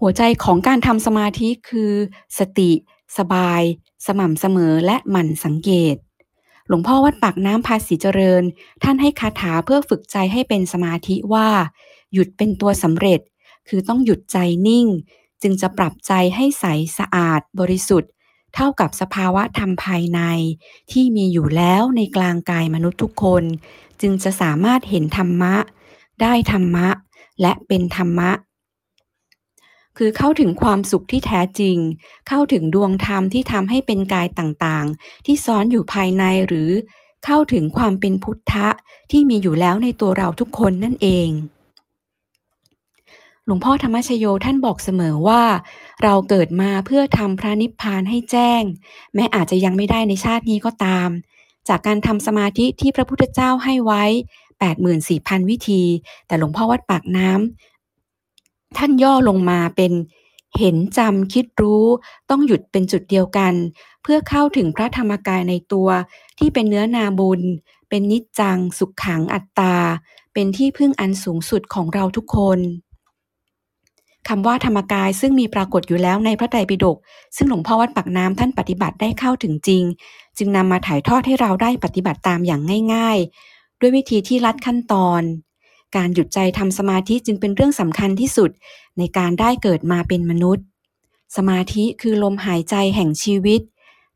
[0.00, 1.92] หัวใจของการทำสมาธิคือ
[2.38, 2.70] สติ
[3.18, 3.62] สบาย
[4.06, 5.96] สม่ำเสมอและหมั่นสังเกต
[6.68, 8.42] หลวงพ่อวัดปากน้ำภาษีเจริญ
[8.82, 11.48] ท่านให้คาถาเพื่อฝึกใจให้เป็นสมาธิว่า
[12.12, 13.20] หยุดเป็นตัวสำเร็จ
[13.68, 14.86] คือต้องหยุดใจนิ่ง
[15.42, 16.64] จึงจะปรับใจให้ใส
[16.98, 18.12] สะอาดบริสุทธิ์
[18.54, 20.20] เท่ากับสภาวะธรรมภายใน
[20.92, 23.44] ที่มีอยู่แล้วในกลางกายมนุษย์ทุกคน
[24.00, 25.54] จึงจะสามารถเห็นธรรมะ
[26.22, 26.88] ได้ธรรมะ
[27.40, 28.30] และเป็นธรรมะ
[29.96, 31.78] คือเข้าถึงความสุขที่แท้จริง
[32.28, 36.70] เข้าถึงดวงธรรมที่ทำให้เป็นกายต่างๆ ที่ซ้อนอยู่ภายในหรือ
[37.24, 38.68] เข้าถึงความเป็นพุทธะ
[39.10, 41.28] ที่มีอยู่แล้วในตัวเราทุกคนนั่นเอง
[43.50, 45.42] หลวงพ่อธรรมชโยท่านบอกเสมอว่า
[46.02, 48.62] เราเกิดมาเพื่อทำพระนิพพานให้แจ้ง
[49.14, 51.08] แม้อาจจะยังไม่ได้ในชาตินี้ก็ตาม
[51.68, 54.04] จากการทำสมาธิที่พระพุทธเจ้าให้ไว้
[54.76, 55.82] 84,000 วิธี
[56.26, 59.92] แต่หลวงพ่อวัดปากน้ำท่านย่อลงมาเป็น
[60.58, 61.84] เห็นจำคิดรู้
[62.30, 63.54] ต้องหยุดเป็นจุดเดียวกัน
[64.02, 65.88] เพื่อเข้าถึงพระธรรมกายในตัว
[66.38, 67.40] ที่เป็นเนื้อนาบุญ
[67.88, 69.76] เป็นนิจจังสุขขังอัตตา
[70.32, 72.60] เป็นที่พึ่งอันสูงสุดของเราทุกคน
[74.28, 76.96] คำว่าธรรมกายซึ่งมีปรากฏอยู่แล้วในพระไตรปิฎก
[77.36, 79.82] ซึ่งหลวงพ่อวัดปากน้ำท่านปฏิบัติได้เข้าถึงจริง
[80.38, 82.62] จึงนำมาถ่ายทอดให้เราได้ปฏิบัติตามอย่าง
[82.94, 83.18] ง่าย
[83.50, 85.22] ๆ ด้วยวิธีที่ลัดขั้นตอน
[85.96, 88.50] การหยุดใจทำสมาธิจึงเป็นเรื่องสำคัญที่สุด
[88.98, 90.64] ในการได้เกิดมาเป็นมนุษย์
[91.36, 93.60] สมาธิคือลมหายใจแห่งชีวิต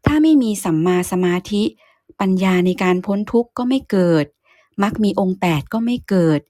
[0.06, 1.62] ถ้าไม่มีสัมมาสมาธิ
[2.20, 4.26] ปัญญาในการพ้นทุกข์ก็ไม่เกิด
[4.82, 6.40] มักมีองค์แปดก็ไม่เกิด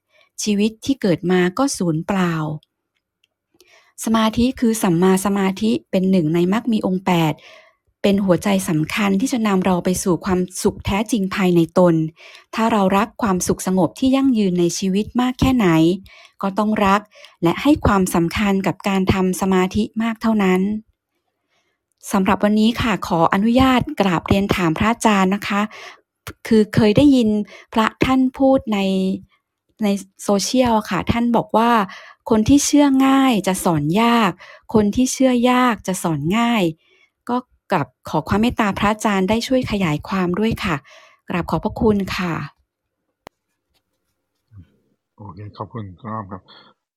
[0.43, 2.35] ชีวิตที่เกิดมาก็สูญเปล่า
[4.05, 7.05] สมาธิคือสัมมาสมาธิเป็นหนึ่งในมรรคมีองค์
[7.49, 11.95] 8 เป็นหัวใจสำคัญที่จะนำเราไปสู่ความสุขแท้จริงภายในตน
[12.55, 15.69] ถ้าเรารักความสุขสงบที่ยั่งยืนในชีวิตมากแค่ไหน
[16.43, 17.01] ก็ต้องรัก
[17.43, 20.61] และให้ความสำคัญกับการทำสมาธิมากเท่านั้น
[22.13, 25.61] สำหรับวันนี้ค่ะขออนุญาตกราบเรียนถามพระอาจารย์นะคะ
[26.47, 27.29] คือเคยได้ยิน
[27.75, 28.79] พระท่านพูดใน
[29.85, 29.89] ใน
[30.25, 31.71] โซเชียลค่ะ ท่านบอกว่า
[32.31, 34.33] คนที่เชื่อง่ายจะสอนยาก
[34.75, 36.63] คนที่เชื่อยากจะสอนง่าย
[37.29, 37.37] ก็
[37.73, 40.77] กลับขอความเมตตาพระอาจารย์ได้ช่วยขยายความด้วยค่ะ
[41.29, 42.35] กราบขอบพระคุณค่ะ
[45.17, 46.43] โอเคขอบคุณคุณอ้อมครับ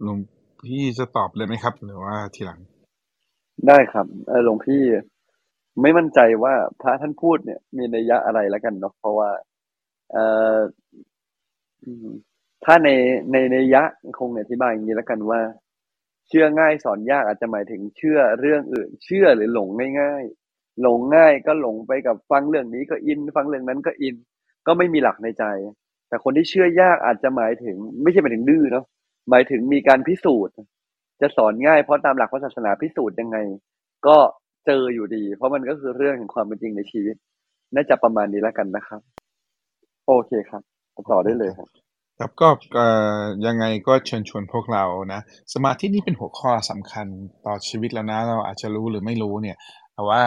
[0.04, 0.18] หลวง
[0.66, 2.60] พี่จะตอบเลยไหมครับ หรือว่าทีหลัง
[3.68, 4.84] ได้ครับเออหลวงพี่
[5.82, 9.32] ไม่มั่นใจว่าพระท่านพูดเนี่ย มีนัยยะอะไรแล้วกันเนาะเพราะว่า
[10.12, 10.60] เอ่อ
[11.84, 12.08] อืม
[12.66, 12.90] ถ้าใน
[13.32, 13.84] ในในยะ
[14.20, 15.42] คงอธิบายอย่างนี้แล้วกันว่า
[16.28, 19.70] เชื่อง่ายสอนยากอาจจะหมายถึงเชื่อเรื่องอื่น เชื่อหรือหลง
[20.02, 24.16] ง่ายๆหลงง่ายก็หลงไปกับฟังเรื่องนี้ก็อิน ฟังเรื่องนั้นก็อิน
[24.68, 25.44] ก็ไม่มีหลักในใจ
[26.08, 28.86] แต่คนที่เชื่อยากอาจจะหมายถึง ไม่ใช่หมายถึงดื้อเนาะ
[29.30, 30.56] หมายถึงมีการพิสูจน์
[31.22, 33.38] จะสอนง่ายเพราะตามหลักพระศาสนาพิสูจน์ยังไง
[34.08, 34.18] ก็
[34.66, 37.16] เจออยู่ดี เพราะมันก็คือเรื่องแห่งความเป็นจริงในชีวิต
[37.74, 39.02] น่าจะประมาณนี้แล้วกันนะครับ
[40.08, 40.62] โอเคครับ
[41.12, 41.85] ต่อได้เลยครับ
[42.20, 42.88] ครับก็เอ่
[43.20, 45.22] อยังไงก็เชิญชวนพวกเรานะ
[45.54, 47.08] สมาธินี่เป็นหัวข้อสำคัญ
[47.46, 49.58] ต่อชีวิตแล้วนะ เราอาจจะรู้หรือไม่รู้เนี่ย
[49.94, 50.22] แต่ว่า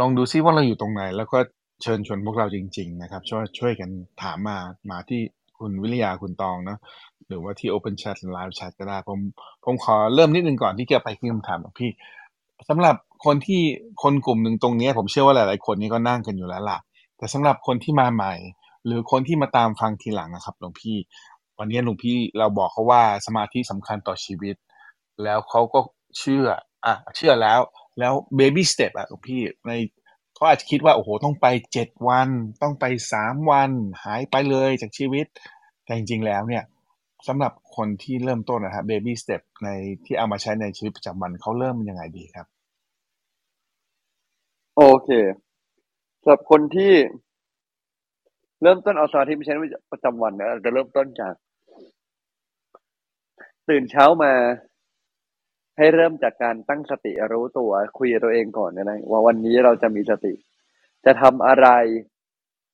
[0.00, 1.38] ลองดูซิว่าเราอยู่ตรงไหน แล้วก็
[1.82, 3.90] เชิญชวนพวกเราจริง ๆ นะครับ ช่วยช่วยกัน
[4.22, 4.58] ถามมา
[4.90, 5.20] มาที่
[5.58, 6.78] คุณวิริยาคุณตองเนาะ
[7.28, 9.18] หรือว่าที่ Open Chat หรือ Live Chat ก็ได้ผม
[9.64, 11.90] ผมขอเริ่มนิดนึงก่อนที่จะไปที่คำถามของพี่
[12.68, 13.62] สำหรับคนที่
[14.02, 16.78] คนกลุ่มหนึ่งตรงเนี้ยผมเชื่อว่าหลาย ๆ คนนี้ก็นั่งกันอยู่แล้วล่ะ
[17.18, 18.34] แต่สำหรับคนที่มาใหม่
[18.86, 20.96] หรือคนที่มาตามฟังทีหลังนะครับหลวงพี่
[21.64, 24.56] วันนี้หลวงพี่เราบอกเขาว่าสมาธิสำคัญต่อชีวิต
[25.22, 25.80] แล้วเขาก็
[26.18, 26.46] เชื่อ
[26.86, 27.60] อะเชื่อแล้ว
[27.98, 29.72] แล้ว baby step อะหลวงพี่ใน
[30.34, 32.28] เขาอาจจะคิดว่าโอ้โหต้องไปเจ็ดวัน
[32.62, 33.70] ต้องไปสามวัน
[34.04, 35.26] หายไปเลยจากชีวิต
[35.84, 36.64] แต่จริงๆแล้วเนี่ย
[37.28, 39.68] สำหรับคนที่เริ่มต้นนะครับ baby step ใน
[40.04, 42.46] ที่เอามาใช้ในชีวิตประจำวันเขาเริ่มยังไงดีครับ
[44.76, 45.10] โอเค
[46.22, 46.92] สำหรับคนที่
[48.62, 51.34] เริ่มต้นเอาสมาธิไปใช้ในประจำวันเนะจะเริ่มต้นจาก
[53.72, 54.32] ตื่นเช้ามา
[55.78, 60.34] ให้เริ่มจากการตั้งสติรู้ตัวคุยตัวเองก่อนนะว่าวันนี้เราจะมีสติ
[61.04, 61.68] จะทำอะไร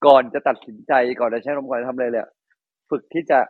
[0.07, 2.23] ก่อนจะตัดสินใจก่อนจะใช้ลมก่อนจทำอะไรเลย
[2.91, 3.41] ฝึกที่จะ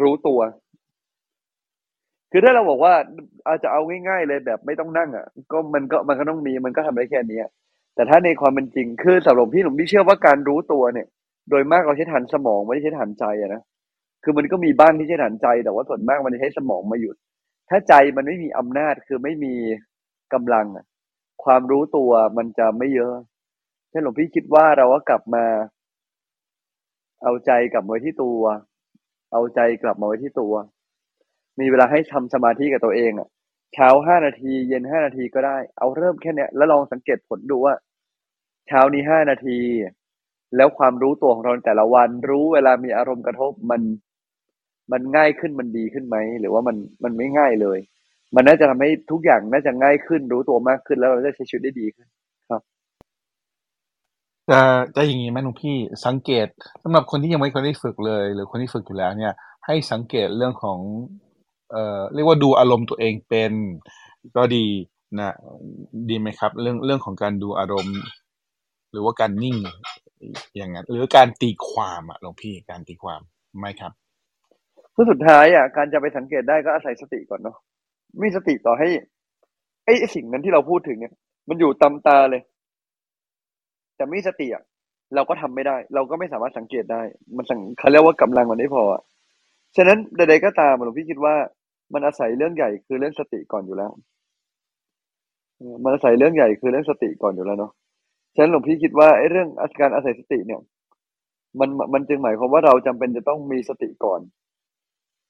[0.00, 0.40] รู้ตัว
[2.30, 2.94] คือถ้าเราบอกว่า
[3.46, 7.40] อาจจะเอาง่ายๆเลยแบบไม่ต้องนั่ง อะ ก็มันก็มันก็ต้องมีมันก็ทำได้แค่นี้
[7.94, 11.06] แต่ถ้าในความเป็นจริงคือสำหรับพี่หนุ่มพี่เชื่อว่าการรู้ตัวเนี่ย
[11.50, 13.62] โดยมากเราใช้ฐานสมองไม่ได้ใช้ฐานใจอะนะ
[14.28, 17.16] คือมันก็มีบ้างที่ใช้ฐานใจ แต่ว่าส่วนมากมันจะใช้สมองมาหยุด
[17.68, 19.54] ถ้าใจมันไม่มีอำนาจคือไม่มี
[20.34, 20.66] กำลัง
[21.44, 23.14] ความรู้ตัวมันจะไม่เยอะ
[23.90, 25.44] เช่นหลวงพี่คิดว่าเราก็กลับมา
[27.22, 28.42] เอาใจกลับมาไว้ที่ตัว
[29.32, 30.54] เอาใจกลับมาไว้ที่ตัว
[31.60, 33.28] มีเวลาให้ทำสมาธิกับตัวเองอะ
[33.74, 37.74] เช้าห้านาทีเย็นห้านาทีก็ได้ เอาเริ่มแค่เนี้ยแล้วลองสังเกตผลดูว่า
[38.68, 39.58] เช้านี้ห้านาที
[40.56, 43.80] แล้วความรู้ตัวของเราแต่ละวัน รู้เวลามีอารมณ์กระทบมัน
[44.92, 47.78] มันง่ายขึ้นมันดีขึ้นไหมหรือว่ามันมันไม่ง่ายเลย
[48.34, 52.06] มันน่าจะทำให้ทุกอย่างน่าจะง่ายขึ้นรู้ตัวมากขึ้นแล้วเราจะใช้ชีวิตได้ดีขึ้น
[52.50, 52.62] ครับ
[54.50, 54.60] จะ
[54.94, 55.76] จะอย่างนี้ไหมหลวงพี่
[56.06, 56.46] สังเกต
[56.82, 59.32] สำหรับคนที่ยังไม่เคยได้ฝึกเลย หรือคนที่ฝึกอยู่แล้วเนี่ย
[59.66, 60.78] ให้สังเกตเรื่องของ
[61.70, 63.52] เอ่อเรียกว่าดูอารมณ์ตัวเองเป็น
[64.36, 64.66] ก็ดี
[65.18, 65.34] นะ
[66.08, 67.98] ดีไหมครับ เรื่องเรื่องของการดูอารมณ์
[68.92, 69.56] หรือว่าการนิ่ง
[70.56, 73.20] อย่างนั้น หรือการตีความอะหลวงพี่การตีความ
[73.60, 73.92] ไม่ครับ
[74.96, 77.56] คือสุดท้ายอะการจะไปสังเกตได้ก็อาศัยสติก่อนเนาะ
[78.22, 78.88] มีสติต่อให้
[79.84, 81.12] ไอ้สิ่งนั้นที่เราพูดถึงเนี่ย
[81.48, 82.42] มันอยู่ตำตาเลย
[83.96, 84.62] แต่ไม่มีสติอะ
[85.14, 87.02] เราก็ทำไม่ได้ เราก็ไม่สามารถสังเกตได้
[87.36, 89.02] มันสังเขาเรียกว่ากำลังมันไม่พออะ
[89.76, 91.34] ฉะนั้นใดๆก็ตามหลวงพี่คิดว่า
[91.94, 93.90] มันอาศัยเรื่องใหญ่คือเรื่องสติก่อนอยู่แล้ว
[95.84, 97.72] มันอาศัยเรื่องใหญ่คือเรื่องสติก่อนอยู่แล้วเนาะ
[98.34, 99.48] ฉะนั้นหลวงพี่คิดว่าไอ้เรื่อง
[99.80, 100.60] การอาศัยสติเนี่ย
[101.60, 104.20] มันมันจึงหมายความว่าเราจำเป็นจะต้องมีสติก่อน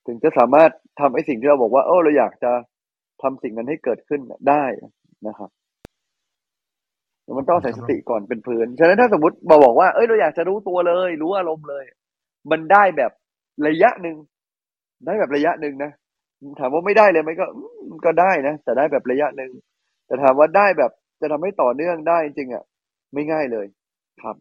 [0.06, 2.52] ถึงจะสามารถทำไอ้สิ่งที่เราบอกว่า เออเราอยากจะ
[3.22, 4.64] ทำสิ่งนั้นให้เกิดขึ้นได้
[5.26, 5.50] นะครับ
[7.38, 11.84] มันต้องอาศัยสติก่อนเป็นพื้น ฉะนั้นถ้าสมมติมาบอกว่า เอ้ยเราอยากจะรู้ตัวเลย รู้อารมณ์เลย
[12.50, 13.12] มันได้แบบ
[13.66, 14.16] ระยะหนึ่ง
[15.06, 15.90] ได้แบบระยะหนึ่งนะ
[16.60, 17.46] ถามว่าไม่ได้เลยไหมก็
[18.04, 19.50] ก็ได้นะ แต่ได้แบบระยะหนึ่ง
[20.06, 22.64] แต่ถามว่าได้แบบจะทำให้ต่อเนื่องได้จริงอะ
[23.14, 23.66] ไม่ง่ายเลย
[24.22, 24.36] ครับ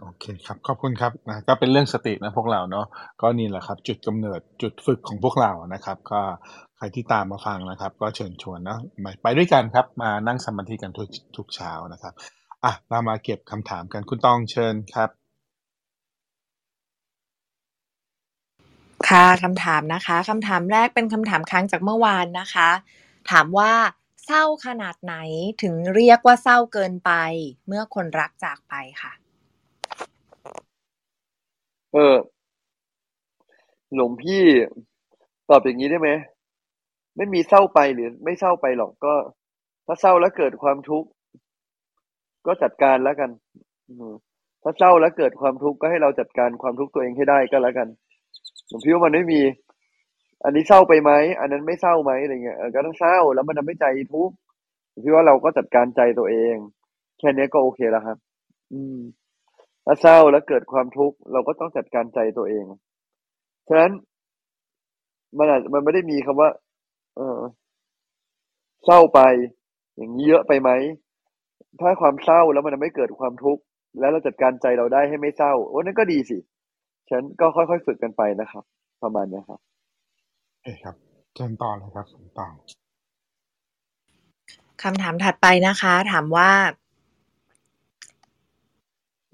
[0.00, 2.86] โอเคครับ ขอบคุณครับนะก็เป็นเรื่องสตินะพวกเราเนาะ
[3.22, 6.20] ก็นี่แหละครับ จุดกำเนิดจุดฝึกของพวกเรานะครับ ก็
[6.76, 12.12] ใครที่ตามมาฟังนะครับ ก็เชิญชวนนะมาไปด้วยกันครับ มานั่งสมาธิกันทุกทุกเช้านะครับ
[12.64, 15.10] อะเรามาเก็บคำถามกันคุณตองเชิญครับ
[19.08, 22.70] ค่ะคำถามนะคะคำถามแรกเป็นคำถามค้างจากเมื่อวานนะคะ
[23.30, 23.72] ถามว่า
[24.26, 25.14] เศร้าขนาดไหน
[25.62, 27.12] ถึงเรียกว่าเศร้าเกินไป
[27.66, 29.12] เมื่อคนรักจากไปค่ะ
[31.92, 32.16] เออ
[33.94, 34.42] หลวงพี่
[35.48, 36.10] ตอบอย่างนี้ได้ไหม
[37.16, 39.14] ไม่มีเศร้าไปหรือ ไม่เศร้าไปหรอกก็
[39.86, 41.08] ถ้าเศร้าแล้วเกิดความทุกข์
[42.46, 43.30] ก็จัดการแล้วกัน
[44.62, 47.88] ถ้าเศร้าแล้วเกิดความทุกข์ก็ให้เราจัดการความทุกข์ตัวเองให้ได้ก็แล้วกัน
[48.68, 49.40] หลวงพี่ว่ามันไม่มี
[50.44, 54.34] อันนี้เศร้าไปไหมอันนั้นไม่เศร้าไหมอะไรเงี้ยเออก็ต้องเศร้าแล้วมันทำให้ใจทุกข์
[54.90, 56.56] หลวงพี่ว่าเราก็จัดการใจตัวเอง
[57.18, 58.18] แค่นี้ก็โอเคแล้วครับ
[58.72, 58.98] อืม
[59.86, 62.64] ถ้าเศร้าแล้วเกิดความทุกข์เราก็ต้องจัดการใจตัวเอง
[63.68, 63.92] ฉะนั้น
[65.38, 66.50] มันอาจมันไม่ได้มีคำว่า
[67.16, 67.38] เออ
[68.84, 69.20] เศร้าไป
[69.96, 70.70] อย่างนี้เยอะไปไหม
[71.80, 73.62] ถ้าความเศร้าแล้วมันทำให้เกิดความทุกข์
[74.00, 76.38] แล้วเราจัดการใจเราได้ให้ไม่เศร้าโอ้นั่นก็ดีสิ
[77.08, 78.64] ฉะนั้นก็ค่อยๆฝึกกันไปนะครับ
[79.02, 79.60] ประมาณเนี้ยครับ
[80.50, 80.94] โอเคครับ
[81.34, 82.52] เชิญต่อเลยครับคุณตอง
[84.82, 86.50] คำถามถัดไปนะคะ ถามว่า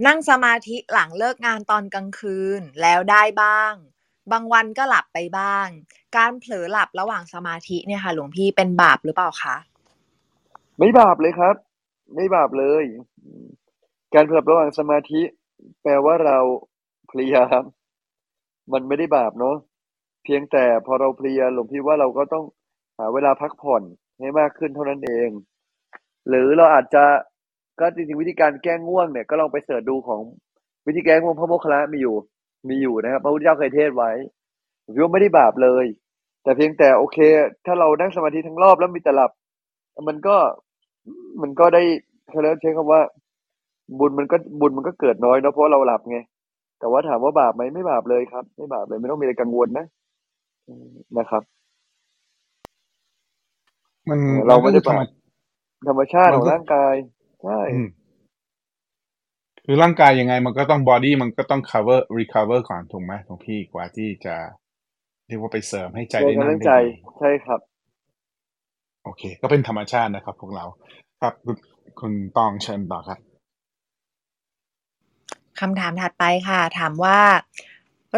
[0.06, 3.72] นั่งสมาธิหลังเลิกงานตอนกลางคืนแล้วได้บ้าง
[4.32, 5.66] บางวันก็หลับไปบ้าง
[6.16, 9.56] การเผลอหลับระหว่างสมาธิเนี่ยค่ะ หลวงพี่เป็นบาปหรือเปล่าคะ
[10.78, 11.56] ไม่บาปเลยครับ
[12.14, 12.84] ไม่บาปเลย
[14.14, 15.20] การเผลอระหว่างสมาธิ
[15.82, 16.38] แปลว่าเรา
[17.08, 17.64] เพลียครับ
[18.72, 19.56] มันไม่ได้บาปเนาะ
[20.24, 22.44] เพียงแต่พอเราเพลียหลวงพี่ว่าเราก็ต้อง
[22.98, 23.82] หาเวลาพักผ่อน
[24.18, 25.28] ให้มากขึ้นเท่านั้นเอง
[26.28, 27.04] หรือเราอาจจะ
[27.80, 30.22] ก็จริงๆวิธีการแก้ง่วงเนี่ยก็ลองไปเสิร์ชดูของ
[30.86, 32.16] วิธีแก้ง่วงพระโมคคัลลานะมีอยู่
[32.68, 34.10] มีอยู่นะครับ พระพุทธเจ้าเคยเทศน์ไว้
[34.84, 35.86] ผมคิดว่าไม่ได้บาปเลย
[36.42, 37.18] แต่เพียงแต่โอเค
[37.66, 39.30] ถ้าเรานั่งสมาธิทั้งรอบแล้วมีแต่หลับ
[40.08, 40.36] มันก็
[41.42, 41.82] มันก็ได้
[42.30, 43.02] เขาเรียกใช้คำว่า
[43.98, 46.18] บุญมันก็บุญมันก็เกิดน้อยเนาะเพราะเราหลับไง
[46.80, 49.86] แต่ว่าถามว่าบาปไหมไม่บาปเลยครับ ไม่บาปเลยไม่ต้องมีอะไรกังวลนะ
[50.68, 51.42] อืมนะครับ
[54.10, 55.06] มันเรานก็ไม่ได้คือธรรมบาป
[55.88, 56.94] ธรรมชาติมัขนองก็ร่างกาย
[57.42, 57.88] ใช่อืม
[59.64, 64.36] คือร่างกายยังไงมันก็ต้องบอดี้มันก็ต้อง cover recover ก่อนถูกไหมหลวงพี่กว่าที่จะ
[65.26, 66.86] เรียกว่าไปเสริมให้ใจตัวได้กันนั่เรื่งองได้ใจดี
[67.18, 67.60] ใช่ครับ
[69.04, 70.64] โอเค ก็เป็นธรรมชาตินะครับ พวกเรา
[71.22, 71.56] ครับคุณ
[72.00, 73.18] คุณตองเชิญต่อครับ
[75.60, 77.20] คำถามถัดไปค่ะ ถามว่า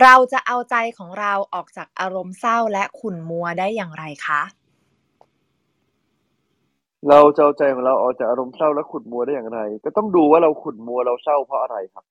[0.02, 4.42] เราจะเอาใจของเราออกจากอารมณ์เศร้าและขุ่นมัวได้อย่างไรคะ
[7.10, 12.04] เราจะเอาใจของเราออกจากอารมณ์เศร้าและขุ่นมัวได้อย่างไร ก็ต้องดูว่าเราขุ่นมัวเราเศร้าเพราะอะไรครับ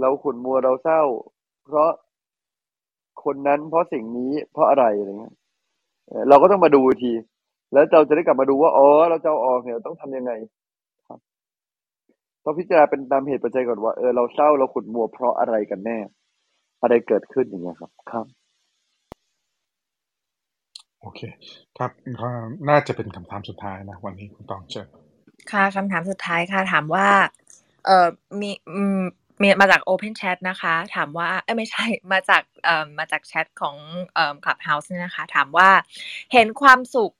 [0.00, 1.02] เราขุ่นมัวเราเศร้า
[1.64, 1.90] เพราะ
[3.24, 5.34] คนนั้นเพราะสิ่งนี้เพราะอะไรอะไรเงี้ย
[6.28, 7.12] เราก็ต้องมาดูที
[7.72, 10.32] แล้วเราจะได้กลับมาดูว่าอ๋อเราจะอาออกเนี่ยต้องทำยังไง
[11.08, 11.18] ครับ
[12.44, 15.98] ต้องพิจารณาเป็นตามเหตุปัจจัยก่อนว่าเออเราเศร้าเราขุ่นมัวเพราะอะไรกันแน่
[16.82, 18.26] อะไรเกิดขึ้นอย่างเงี้ยครับ ครับ
[21.02, 21.20] โอเค
[21.78, 21.90] ครับ
[22.20, 22.28] ก็
[22.68, 24.88] น่าจะเป็นคำถามสุดท้ายนะ วันนี้คุณตองเชิญ
[25.50, 27.08] ค่ะคำถามสุดท้ายค่ะ ถามว่า
[27.86, 28.08] เอ่อ
[28.40, 29.00] มีอืม
[29.40, 33.76] มีมาจาก Open Chat นะคะ ถามว่าเอ้ยไม่ใช่มาจากเอ่อมาจากแชทของ
[34.14, 35.70] เอ่อ Clubhouse เนี่ยนะคะ ถามว่า
[36.32, 37.12] เห็นความสุข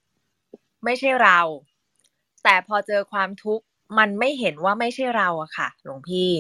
[0.85, 1.41] ไม่ใช่เรา
[2.45, 3.64] แต่พอเจอความทุกข์
[3.99, 6.30] มันไม่เห็นว่าไม่ใช่เราอะค่ะ หลวงพี่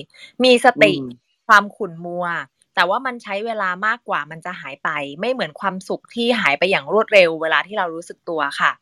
[0.44, 1.02] มีสติอืม
[1.48, 2.26] ความขุ่นมัว
[2.74, 8.72] แต่ว่ามันใช้เวลามากกว่ามันจะหายไป ไม่เหมือนความสุขที่หายไปอย่างรวดเร็ว เวลาที่เรารู้สึกตัวค่ะ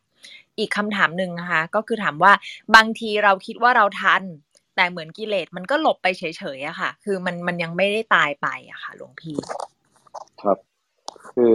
[0.59, 2.33] อีกคำถามหนึ่งนะคะ ก็คือถามว่า
[2.75, 4.23] บางทีเราคิดว่าเราทัน
[4.75, 6.23] แต่เหมือนกิเลสมันก็หลบไปเฉ
[6.57, 9.37] ยๆอะค่ะ คือมันมันยังไม่ได้ตายไปอะค่ะหลวงพี่
[10.41, 10.57] ครับ
[11.33, 11.53] คือ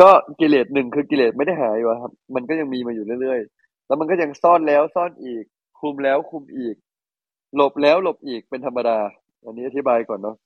[0.00, 5.44] ก็กิเลสหนึ่งคือกิเลสไม่ได้หายวะครับ มันก็ยังมีมาอยู่เรื่อยๆ แล้วมันก็ยังซ่อนแล้วซ่อนอีก
[5.80, 6.74] คุมแล้วคุมอีก
[7.56, 8.98] หลบแล้วหลบอีกเป็นธรรมดา
[9.44, 10.36] อันนี้อธิบายก่อนเนาะ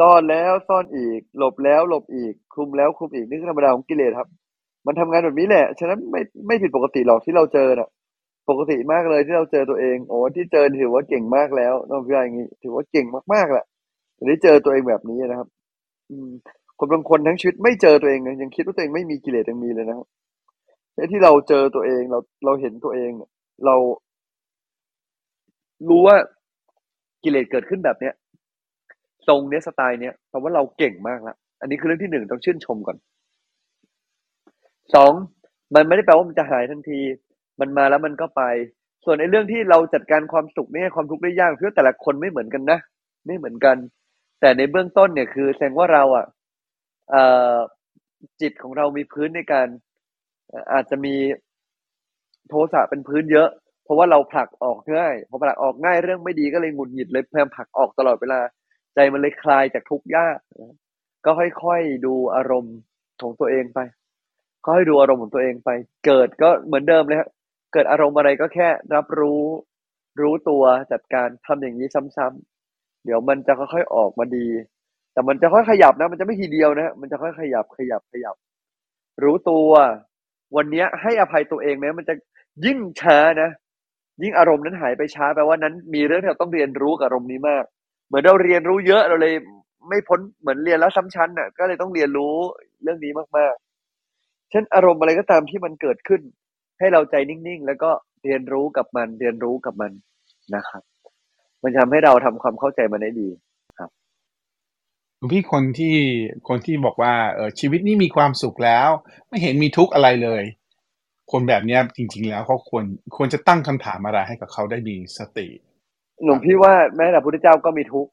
[0.00, 4.28] ซ่อนแล้วซ่อนอีก หลบแล้วหลบอีกคุมแล้วคุมอีกนี่คือธรรมดาของกิเลสครับ
[4.86, 7.88] มันทำงานแบบนี้แหละ ฉะนั้นไม่ไม่ผิดปกติหรอกที่เราเจอน่ะ
[8.50, 13.64] ปกติมากเลยที่เราเจอตัวเอง โอ้ที่เจอถือว่าเก่งมากแล้วน้องพี่อย่างนี้ ถือว่าเก่งมากๆแหละ
[14.14, 15.48] แต่ได้เจอตัวเองแบบนี้นะครับ
[16.10, 16.30] อืม
[16.78, 20.06] คนบางคนทั้งชีวิตไม่เจอตัวเองยังคิดว่าตัวเองไม่มีกิเลสยังมีเลยนะครับ
[20.94, 23.10] แต่ที่เราเจอตัวเองเราเราเห็นตัวเอง
[23.66, 23.76] เรา
[25.88, 26.16] รู้ว่า
[27.22, 28.14] กิเลสเกิดขึ้นแบบเนี้ย
[29.28, 32.96] ทรงเนี้ยสไตล์เนี้ยแปลว่าเราเก่งมากละอันนี้คือเรื่องที่หนึ่งต้องชื่นชมก่อน
[34.94, 35.12] สอง
[35.74, 37.00] มันไม่ได้แปลว่ามันจะหายทันที
[37.60, 38.42] มันมาแล้วมันก็ไป
[39.04, 42.78] ส่วนในเรื่องที่เราจัดการความสุขเนี่ยความทุกข์ได้ยากเพราะแต่ละคนไม่เหมือนกันนะ
[43.26, 43.76] ไม่เหมือนกัน
[44.40, 46.26] แต่ในเบื้องต้นเนี่ยคือแสดงว่าเราอะ
[48.40, 49.68] จิตของเรามีพื้นในการ
[50.48, 51.14] เอ่ออาจจะมี
[52.48, 53.48] โทสะเป็นพื้นเยอะ
[53.84, 58.40] เพราะว่าเราผลักออกง่ายพอผลักออกง่ายเรื่องไม่ดีก็เลยหงุดหงิดเลยพยายามผลักออกตลอดเวลา
[58.94, 60.38] ใจมันเลยคลายจากทุกข์ยาก
[61.24, 62.76] ก็ค่อยๆดูอารมณ์
[63.22, 63.80] ของตัวเองไป
[64.64, 65.70] ค่อยๆดูอารมณ์ของตัวเองไป
[66.06, 67.28] เกิดก็เหมือนเดิมเลยฮะ
[67.72, 69.42] เกิดอารมณ์อะไรก็แค่รับรู้
[70.20, 70.62] รู้ตัว
[70.92, 74.48] จัดการทำอย่างนี้ซ้ำๆเดี๋ยวมันจะค่อยๆออกมาดี
[75.12, 78.36] แต่มันจะค่อยขยับนะ มันจะไม่ทีเดียวนะมันจะค่อยขยับขยับขยับ
[79.22, 79.68] รู้ตัว
[80.56, 82.14] วันนี้ให้อภัยตัวเองนะมันจะ
[82.64, 83.50] ยิ่งช้านะ
[84.22, 87.64] ยิ่งอารมณ์นั้นหายไปช้าแปลว่านั้น มีเรื่องที่เราต้องเรียนรู้กับอารมณ์นี้มาก
[88.10, 89.34] เหมือนเราเรียนรู้เยอะเราเลย
[89.88, 92.34] ไม่พ้นเหมือนเรียนแล้วซ้ำชั้นน่ะ ก็เลยต้องเรียนรู้
[92.82, 96.20] เรื่องนี้มากๆเช่นอารมณ์อะไรก็ตามที่มันเกิดขึ้น
[96.78, 97.90] ให้เราใจนิ่งๆ แล้วก็
[98.24, 99.92] เรียนรู้กับมัน เรียนรู้กับมัน
[100.54, 100.82] นะครับ
[101.62, 103.28] มันทำให้เราทำความเข้าใจมันได้ดี
[105.16, 105.96] หลวงพี่คนที่
[106.48, 108.88] คนที่บอกว่าเออชีวิตนี้มีความสุขแล้ว
[109.28, 110.42] ไม่เห็นมีทุกข์อะไรเลย
[111.32, 112.84] คนแบบนี้จริง ๆ แล้วเขาควร
[113.16, 115.46] ควรจะตั้งคำถามอะไรให้กับเขาได้มีสติ
[116.24, 118.10] หลวงพี่ว่าแม้แต่พระพุทธเจ้าก็มีทุกข์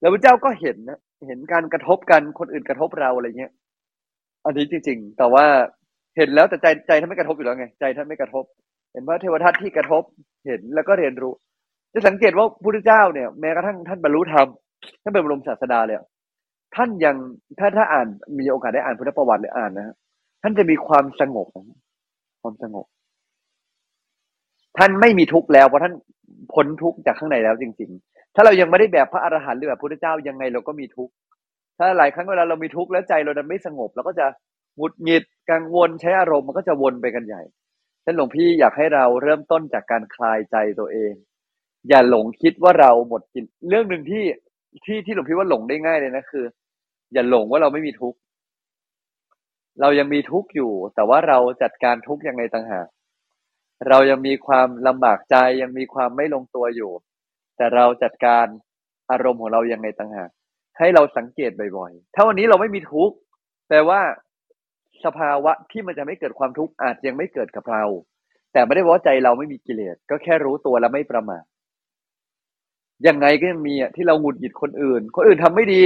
[0.00, 3.52] แล้วพระเจ้าก็เห็นนะเห็นการกระทบกันคนอื่นกระทบเราอะไรเงี้ย
[4.44, 5.44] อันนี้จริง ๆ แต่ว่า
[6.16, 8.44] เห็นแล้วแต่ใจใจท่านไม่กระทบอยู่แล้วไง ใจท่านไม่กระทบ
[8.92, 10.02] เห็นว่าเทวทัตที่กระทบ
[10.46, 11.32] เห็นแล้วก็เรียนรู้
[11.92, 14.48] จะสังเกตว่าพระพุทธเจ้าเนี่ยแม้กระทั่งท่านบรรลุธรรม
[15.02, 15.96] ท่านเป็นบรมศาสดาเลย
[16.76, 17.16] ท่านยัง
[17.58, 18.06] ถ้าถ้าอ่าน
[18.38, 19.94] มีโอกาสได้อ่านพุทธประวัติหรืออ่านนะฮะ
[20.42, 21.46] ท่านจะมีความสงบ
[22.42, 22.86] ความสงบ
[24.78, 25.94] ท่านไม่มีทุกข์แล้วเพราะท่าน
[26.54, 31.12] พ้นทุกข์จากข้างในแล้วจริง ๆ ถ้าเรายังไม่ได้แบบพระอรหันต์หรือแบบพระพุทธเจ้ายังไงเราก็มีทุกข์
[31.78, 34.26] ถ้าหลายครั้งเวลาเรามีทุกข์แล้วใจเราดันไม่สงบเราก็จะ
[34.76, 37.42] หงุดหงิดกังวลใช้อารมณ์มันก็จะวนไปกันใหญ่
[38.04, 41.12] ฉะนั้นหลวงพี่อยากให้เราเริ่มต้นจากการคลายใจตัวเอง
[41.88, 44.24] อย่าหลงคิดว่าเราหมดกิน เรื่องหนึ่งที่
[44.84, 46.44] ที่ที่หลวงพี่ว่าหลงได้ง่ายเลยนะคือ
[47.12, 48.18] อย่าหลงว่าเราไม่มีทุกข์
[49.80, 52.86] เรายังมีทุกข์อยู่ แต่ว่าเราจัดการทุกข์ยังไงต่างหาก
[53.88, 56.92] เรายังมีความลำบากใจยังมีความไม่ลงตัวอยู่
[57.56, 58.46] แต่เราจัดการ
[59.10, 60.30] อารมณ์ของเรายังไงต่างหาก
[60.78, 63.14] ให้เราสังเกตบ่อยๆ ถ้าวันนี้เราไม่มีทุกข์
[63.68, 64.00] แปลว่า
[65.04, 67.84] สภาวะที่มันจะไม่เกิดความทุกข์อาจยังไม่เกิดกับเรา
[68.52, 71.44] แต่ไม่ได้ว่าใจเราไม่มีกิเลสก็แค่รู้ตัวและไม่ประมาท
[73.06, 75.82] ยังไงก็ยังมีอะที่เราหงุดหงิดคนอื่น คนอื่นทำไม่ดี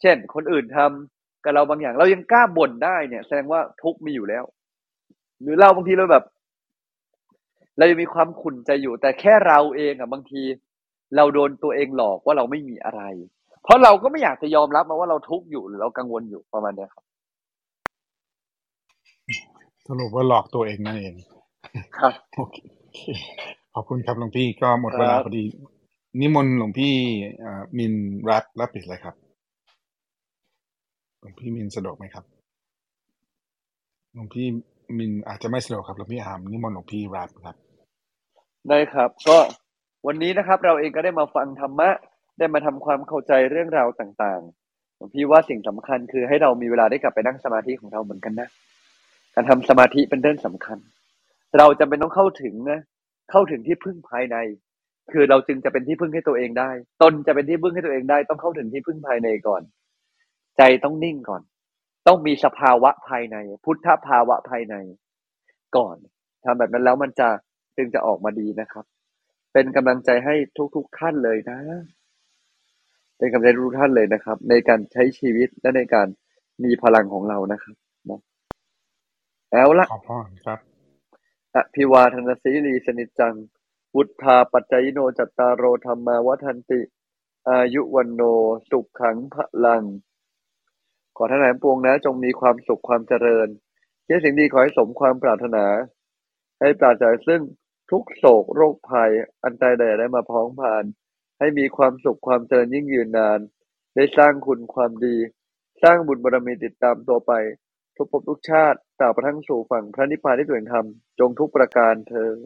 [0.00, 4.44] เช่น คนอื่นทำกับเราบางอย่าง เรายังกล้าบ่นได้เนี่ย แสดงว่าทุกข์มีอยู่แล้ว
[5.42, 6.24] หรือเราบางทีเราแบบ
[7.76, 10.42] เรายังมีความขุ่นใจอยู่ แต่แค่เราเองอะบางที
[11.16, 13.02] เราโดนตัวเองหลอกว่าเราไม่มีอะไร
[13.62, 17.04] เพราะเราก็ไม่อยากจะยอมรับมาว่าเราทุกข์อยู่หรือเรากังวลอยู่ประมาณเนี้ยครับ
[19.86, 21.14] สรุปว่าหลอกตัวเองนั่นเอง
[21.98, 22.56] ครับโอเค
[23.74, 25.44] ขอบคุณครับหลวงพี่ก็หมดครับเวลาพอดี
[26.20, 26.92] นิมนต์หลวงพี่
[27.40, 27.94] เอ่อมิน
[28.30, 29.14] รัตรับปิดเลยครับ
[31.20, 32.24] หลวงพี่มินสะดวกไหมครับ
[34.14, 34.46] หลวงพี่
[34.98, 37.56] มินอาจจะไม่สะดวกครับหลวงพี่อามนิมนต์หลวงพี่รัตครับ
[38.70, 39.38] ได้ครับ ก็
[40.06, 41.90] วันนี้นะครับเราเองก็ได้มาฟังธรรมะ
[42.38, 48.48] ได้มาทำความเข้าใจเรื่องราวต่างๆผมพี่ว่าสิ่งสำคัญคือให้เรามีเวลาได้กลับไปนั่งสมาธิของเราเหมือนกันนะ
[49.34, 50.78] การทำสมาธิเป็นเรื่องสำคัญ
[51.58, 52.80] เราจะเป็นต้องเข้าถึงนะ
[53.30, 54.36] เข้าถึงที่พึ่งภายใน
[55.12, 56.70] คือเราจึงจะเป็นที่พึ่งให้ตัวเองได้
[57.02, 59.62] ตนจะเป็นที่พึ่งให้ตัวเองได้ ต้องเข้าถึงที่พึ่งภายในก่อน
[60.56, 61.42] ใจต้องนิ่งก่อน
[62.06, 64.74] ต้องมีสภาวะภายใน พุทธภาวะภายใน
[65.76, 65.96] ก่อน
[66.44, 67.28] ทำแบบนั้นแล้วมันจะ
[67.76, 68.84] จึงจะออกมาดีนะครับ
[69.52, 70.34] เป็นกำลังใจให้
[70.74, 71.58] ทุกๆท่านเลยนะ
[73.18, 76.08] เป็นกำลังใจทุกท่านเลยนะครับ ในการใช้ชีวิตและในการ
[76.64, 77.76] มีพลังของเรานะครับ
[78.10, 78.20] นะ
[79.52, 80.58] แล้วละขอพรครับ
[81.54, 83.34] อภิวาทนาสีลีสนิจจัง
[83.94, 86.80] วุธาปัจจยโนจัตตารโรธรรมาวัฒนติ
[87.48, 88.22] อายุวันโน
[88.70, 89.84] สุขขังพลัง
[91.16, 93.48] ขอท่านหลายปวงนะ จงมีความสุขความเจริญ
[94.06, 95.64] คิดสิ่งดีขอให้สมความปรารถนา
[96.60, 97.40] ให้ปราศจากซึ่ง
[97.90, 99.10] ทุกโศกโรคภัย
[99.44, 100.84] อันใดใดได้มาพ้องผ่าน
[101.38, 103.40] ให้มีความสุขความเจริญยิ่งยืนนาน
[103.96, 105.16] ได้สร้างคุณความดี
[105.82, 107.32] สร้างบุญบารมีติดตามตัวไป
[107.96, 112.36] ทุกภพทุกชาติตราบกระทั่งสู่ฝั่งพระนิพพานที่ตัวเองทำจงทุกประการเธอญ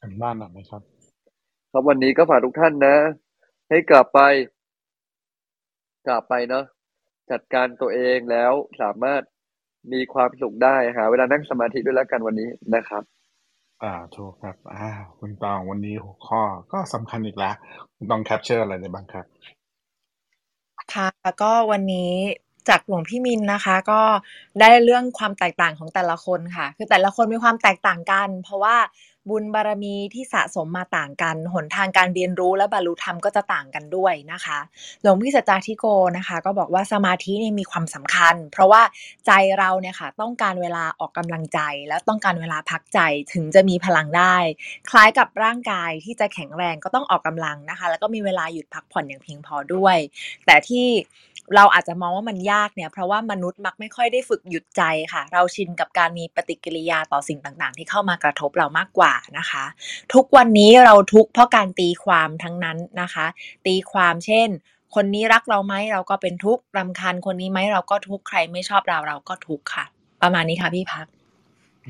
[0.00, 0.82] กันบ้านหน่อยไหมครับ
[1.70, 2.96] ครับวันนี้ก็ฝากทุกท่านนะ
[3.68, 4.20] ให้กลับไป
[6.06, 6.64] กลับไปเนาะ
[7.30, 9.22] จัดการตัวเองแล้วสามารถ
[9.92, 13.02] มีความสุขได้หาเวลานั่งสมาธิด้วยแล้วกันวันนี้นะครับ
[13.84, 17.54] อ่าถูกครับ อ่า คุณตองวันนี้หัวข้อก็สำคัญอีกแล้ว
[17.96, 19.26] คุณตอง capture อะไรได้บ้างครับ
[20.94, 21.08] ค่ะ
[21.42, 22.12] ก็วันนี้
[22.68, 24.02] จากหลวงพี่มินนะคะ ก็
[24.60, 28.76] ได้เรื่องความแตกต่างของแต่ละคนค่ะ คือแต่ละคนมีความแตกต่างกัน เพราะว่า
[29.30, 34.58] บุญบารมีที่สะสมมาต่างกัน หนทางการเรียนรู้และบรรลุธรรมก็จะต่างกันด้วยนะคะ
[35.02, 35.84] หลวงพี่สัจจาธิโก
[36.16, 38.82] นะคะ ก็บอกว่าสมาธิเนี่ยมีความสำคัญ เพราะว่า
[39.26, 42.98] ใจเราเนี่ยค่ะต้องการเวลาออกกำลังใจ และต้องการเวลาพักใจ
[43.32, 44.36] ถึงจะมีพลังได้
[44.90, 49.96] คล้ายกับร่างกายที่จะแข็งแรงก็ต้องออกกำลังนะคะ แล้วก็มีเวลาหยุดพักผ่อนอย่างเพียงพอด้วย
[50.46, 50.86] แต่ที่
[51.56, 54.82] เราอาจจะมองว่ามันยากเนี่ยเพราะว่ามนุษย์มักไม่ค่อยได้ฝึกหยุดใจ
[55.12, 59.64] ค่ะ เราชินกับการมีปฏิกิริยาต่อสิ่งต่างๆ ที่เข้ามากระทบเรามากกว่านะคะ
[60.14, 63.26] ทุกวันนี้เราทุกเพราะการตีความทั้งนั้นนะคะ
[63.66, 64.48] ตีความเช่น
[64.94, 69.84] คนนี้รักเราไหมเราก็เป็นทุกข์รำคาญคนนี้ไหมเราก็ทุกข์ใครไม่ชอบเราเราก็ทุกข์ค่ะ
[70.22, 71.06] ประมาณนี้ค่ะพี่พัก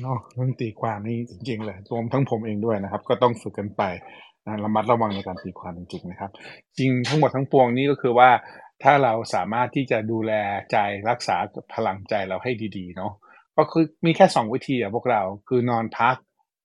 [0.01, 3.83] เนาะเรื่องตีความนี่จริงๆเลยรวมทั้งผมเองด้วยนะครับ ก็ต้องฝึกกันไป
[4.45, 6.31] นะระมัดระวังในการตีความจริงๆนะครับ
[6.77, 8.29] จริงทั้งหมดทั้งปวงนี้ก็คือว่า
[8.83, 10.33] ถ้าเราสามารถที่จะดูแล
[10.71, 10.77] ใจ
[11.09, 11.37] รักษา
[11.73, 13.13] พลังใจเราให้ดีๆเนาะ
[13.57, 16.15] ก็คือมีแค่สองวิธีอะพวกเราคือนอนพัก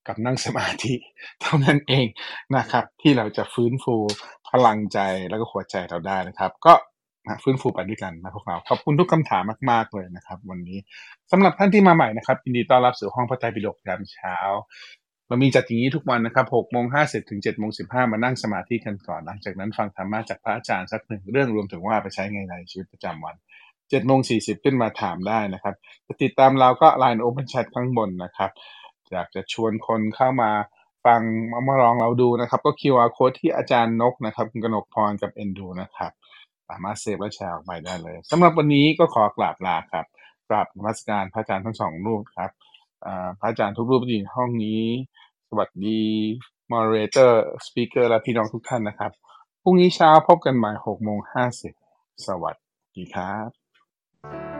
[0.09, 0.95] กับนั่งสมาธิ
[1.43, 2.07] เท่านั้นเอง
[2.57, 3.97] นะครับ ที่เราจะฟื้นฟู
[4.51, 4.99] พลังใจ
[5.29, 6.75] แล้วก็หัวใจเราได้นะครับ ก็
[7.43, 10.79] ฟื้นฟูไปด้วยกันนะพวกเราขอบคุณทุกคำถามมาก ๆเลยนะครับ วันนี้
[11.31, 14.37] สำหรับท่านที่มาใหม่นะครับยินดีต้อนรับสู่ห้องพระไตรปิฎกยามเช้า
[15.31, 23.35] เรามีจัดอย่างนี้ทุกวันนะครับ6โมง50ถึง7โมง15มานั่งสมาธิกันก่อนหลังจากนั้นฟังธรรมะจากพระอาจารย์สักหนึ่งเรื่องรวมถึงว่าไปใช้ไงในชีวิตประจำวัน
[23.71, 25.75] 7โมง40ขึ้นมาถามได้นะครับ
[26.07, 28.51] จะติดตามเราก็ Line Open Chat ข้างบนนะครับ
[29.13, 30.51] อยากจะชวนคนเข้ามา
[31.07, 31.21] ฟัง
[31.53, 36.13] มามาลองเราดูนะครับ ก็ QR code ที่อาจารย์นกนะครับคุณกนกพรกับเอ็นดูนะครับ
[36.69, 40.07] สามารถเซฟและแชร์ออกไปได้เลยสำหรับวันนี้ก็ขอกราบลาครับ
[40.49, 42.51] กราบนมัสการพระอาจารย์ทั้งสองรูปครับ
[43.39, 44.83] พระอาจารย์ทุกรูปที่อยู่ในห้องนี้
[45.53, 46.01] สวัสดี
[46.71, 49.13] moderator speaker และพี่น้องทุกท่านนะครับ
[49.63, 51.19] พรุ่งนี้เช้าพบกันใหม่6โมง
[51.73, 52.55] 50สวัส
[52.97, 54.60] ดีครับ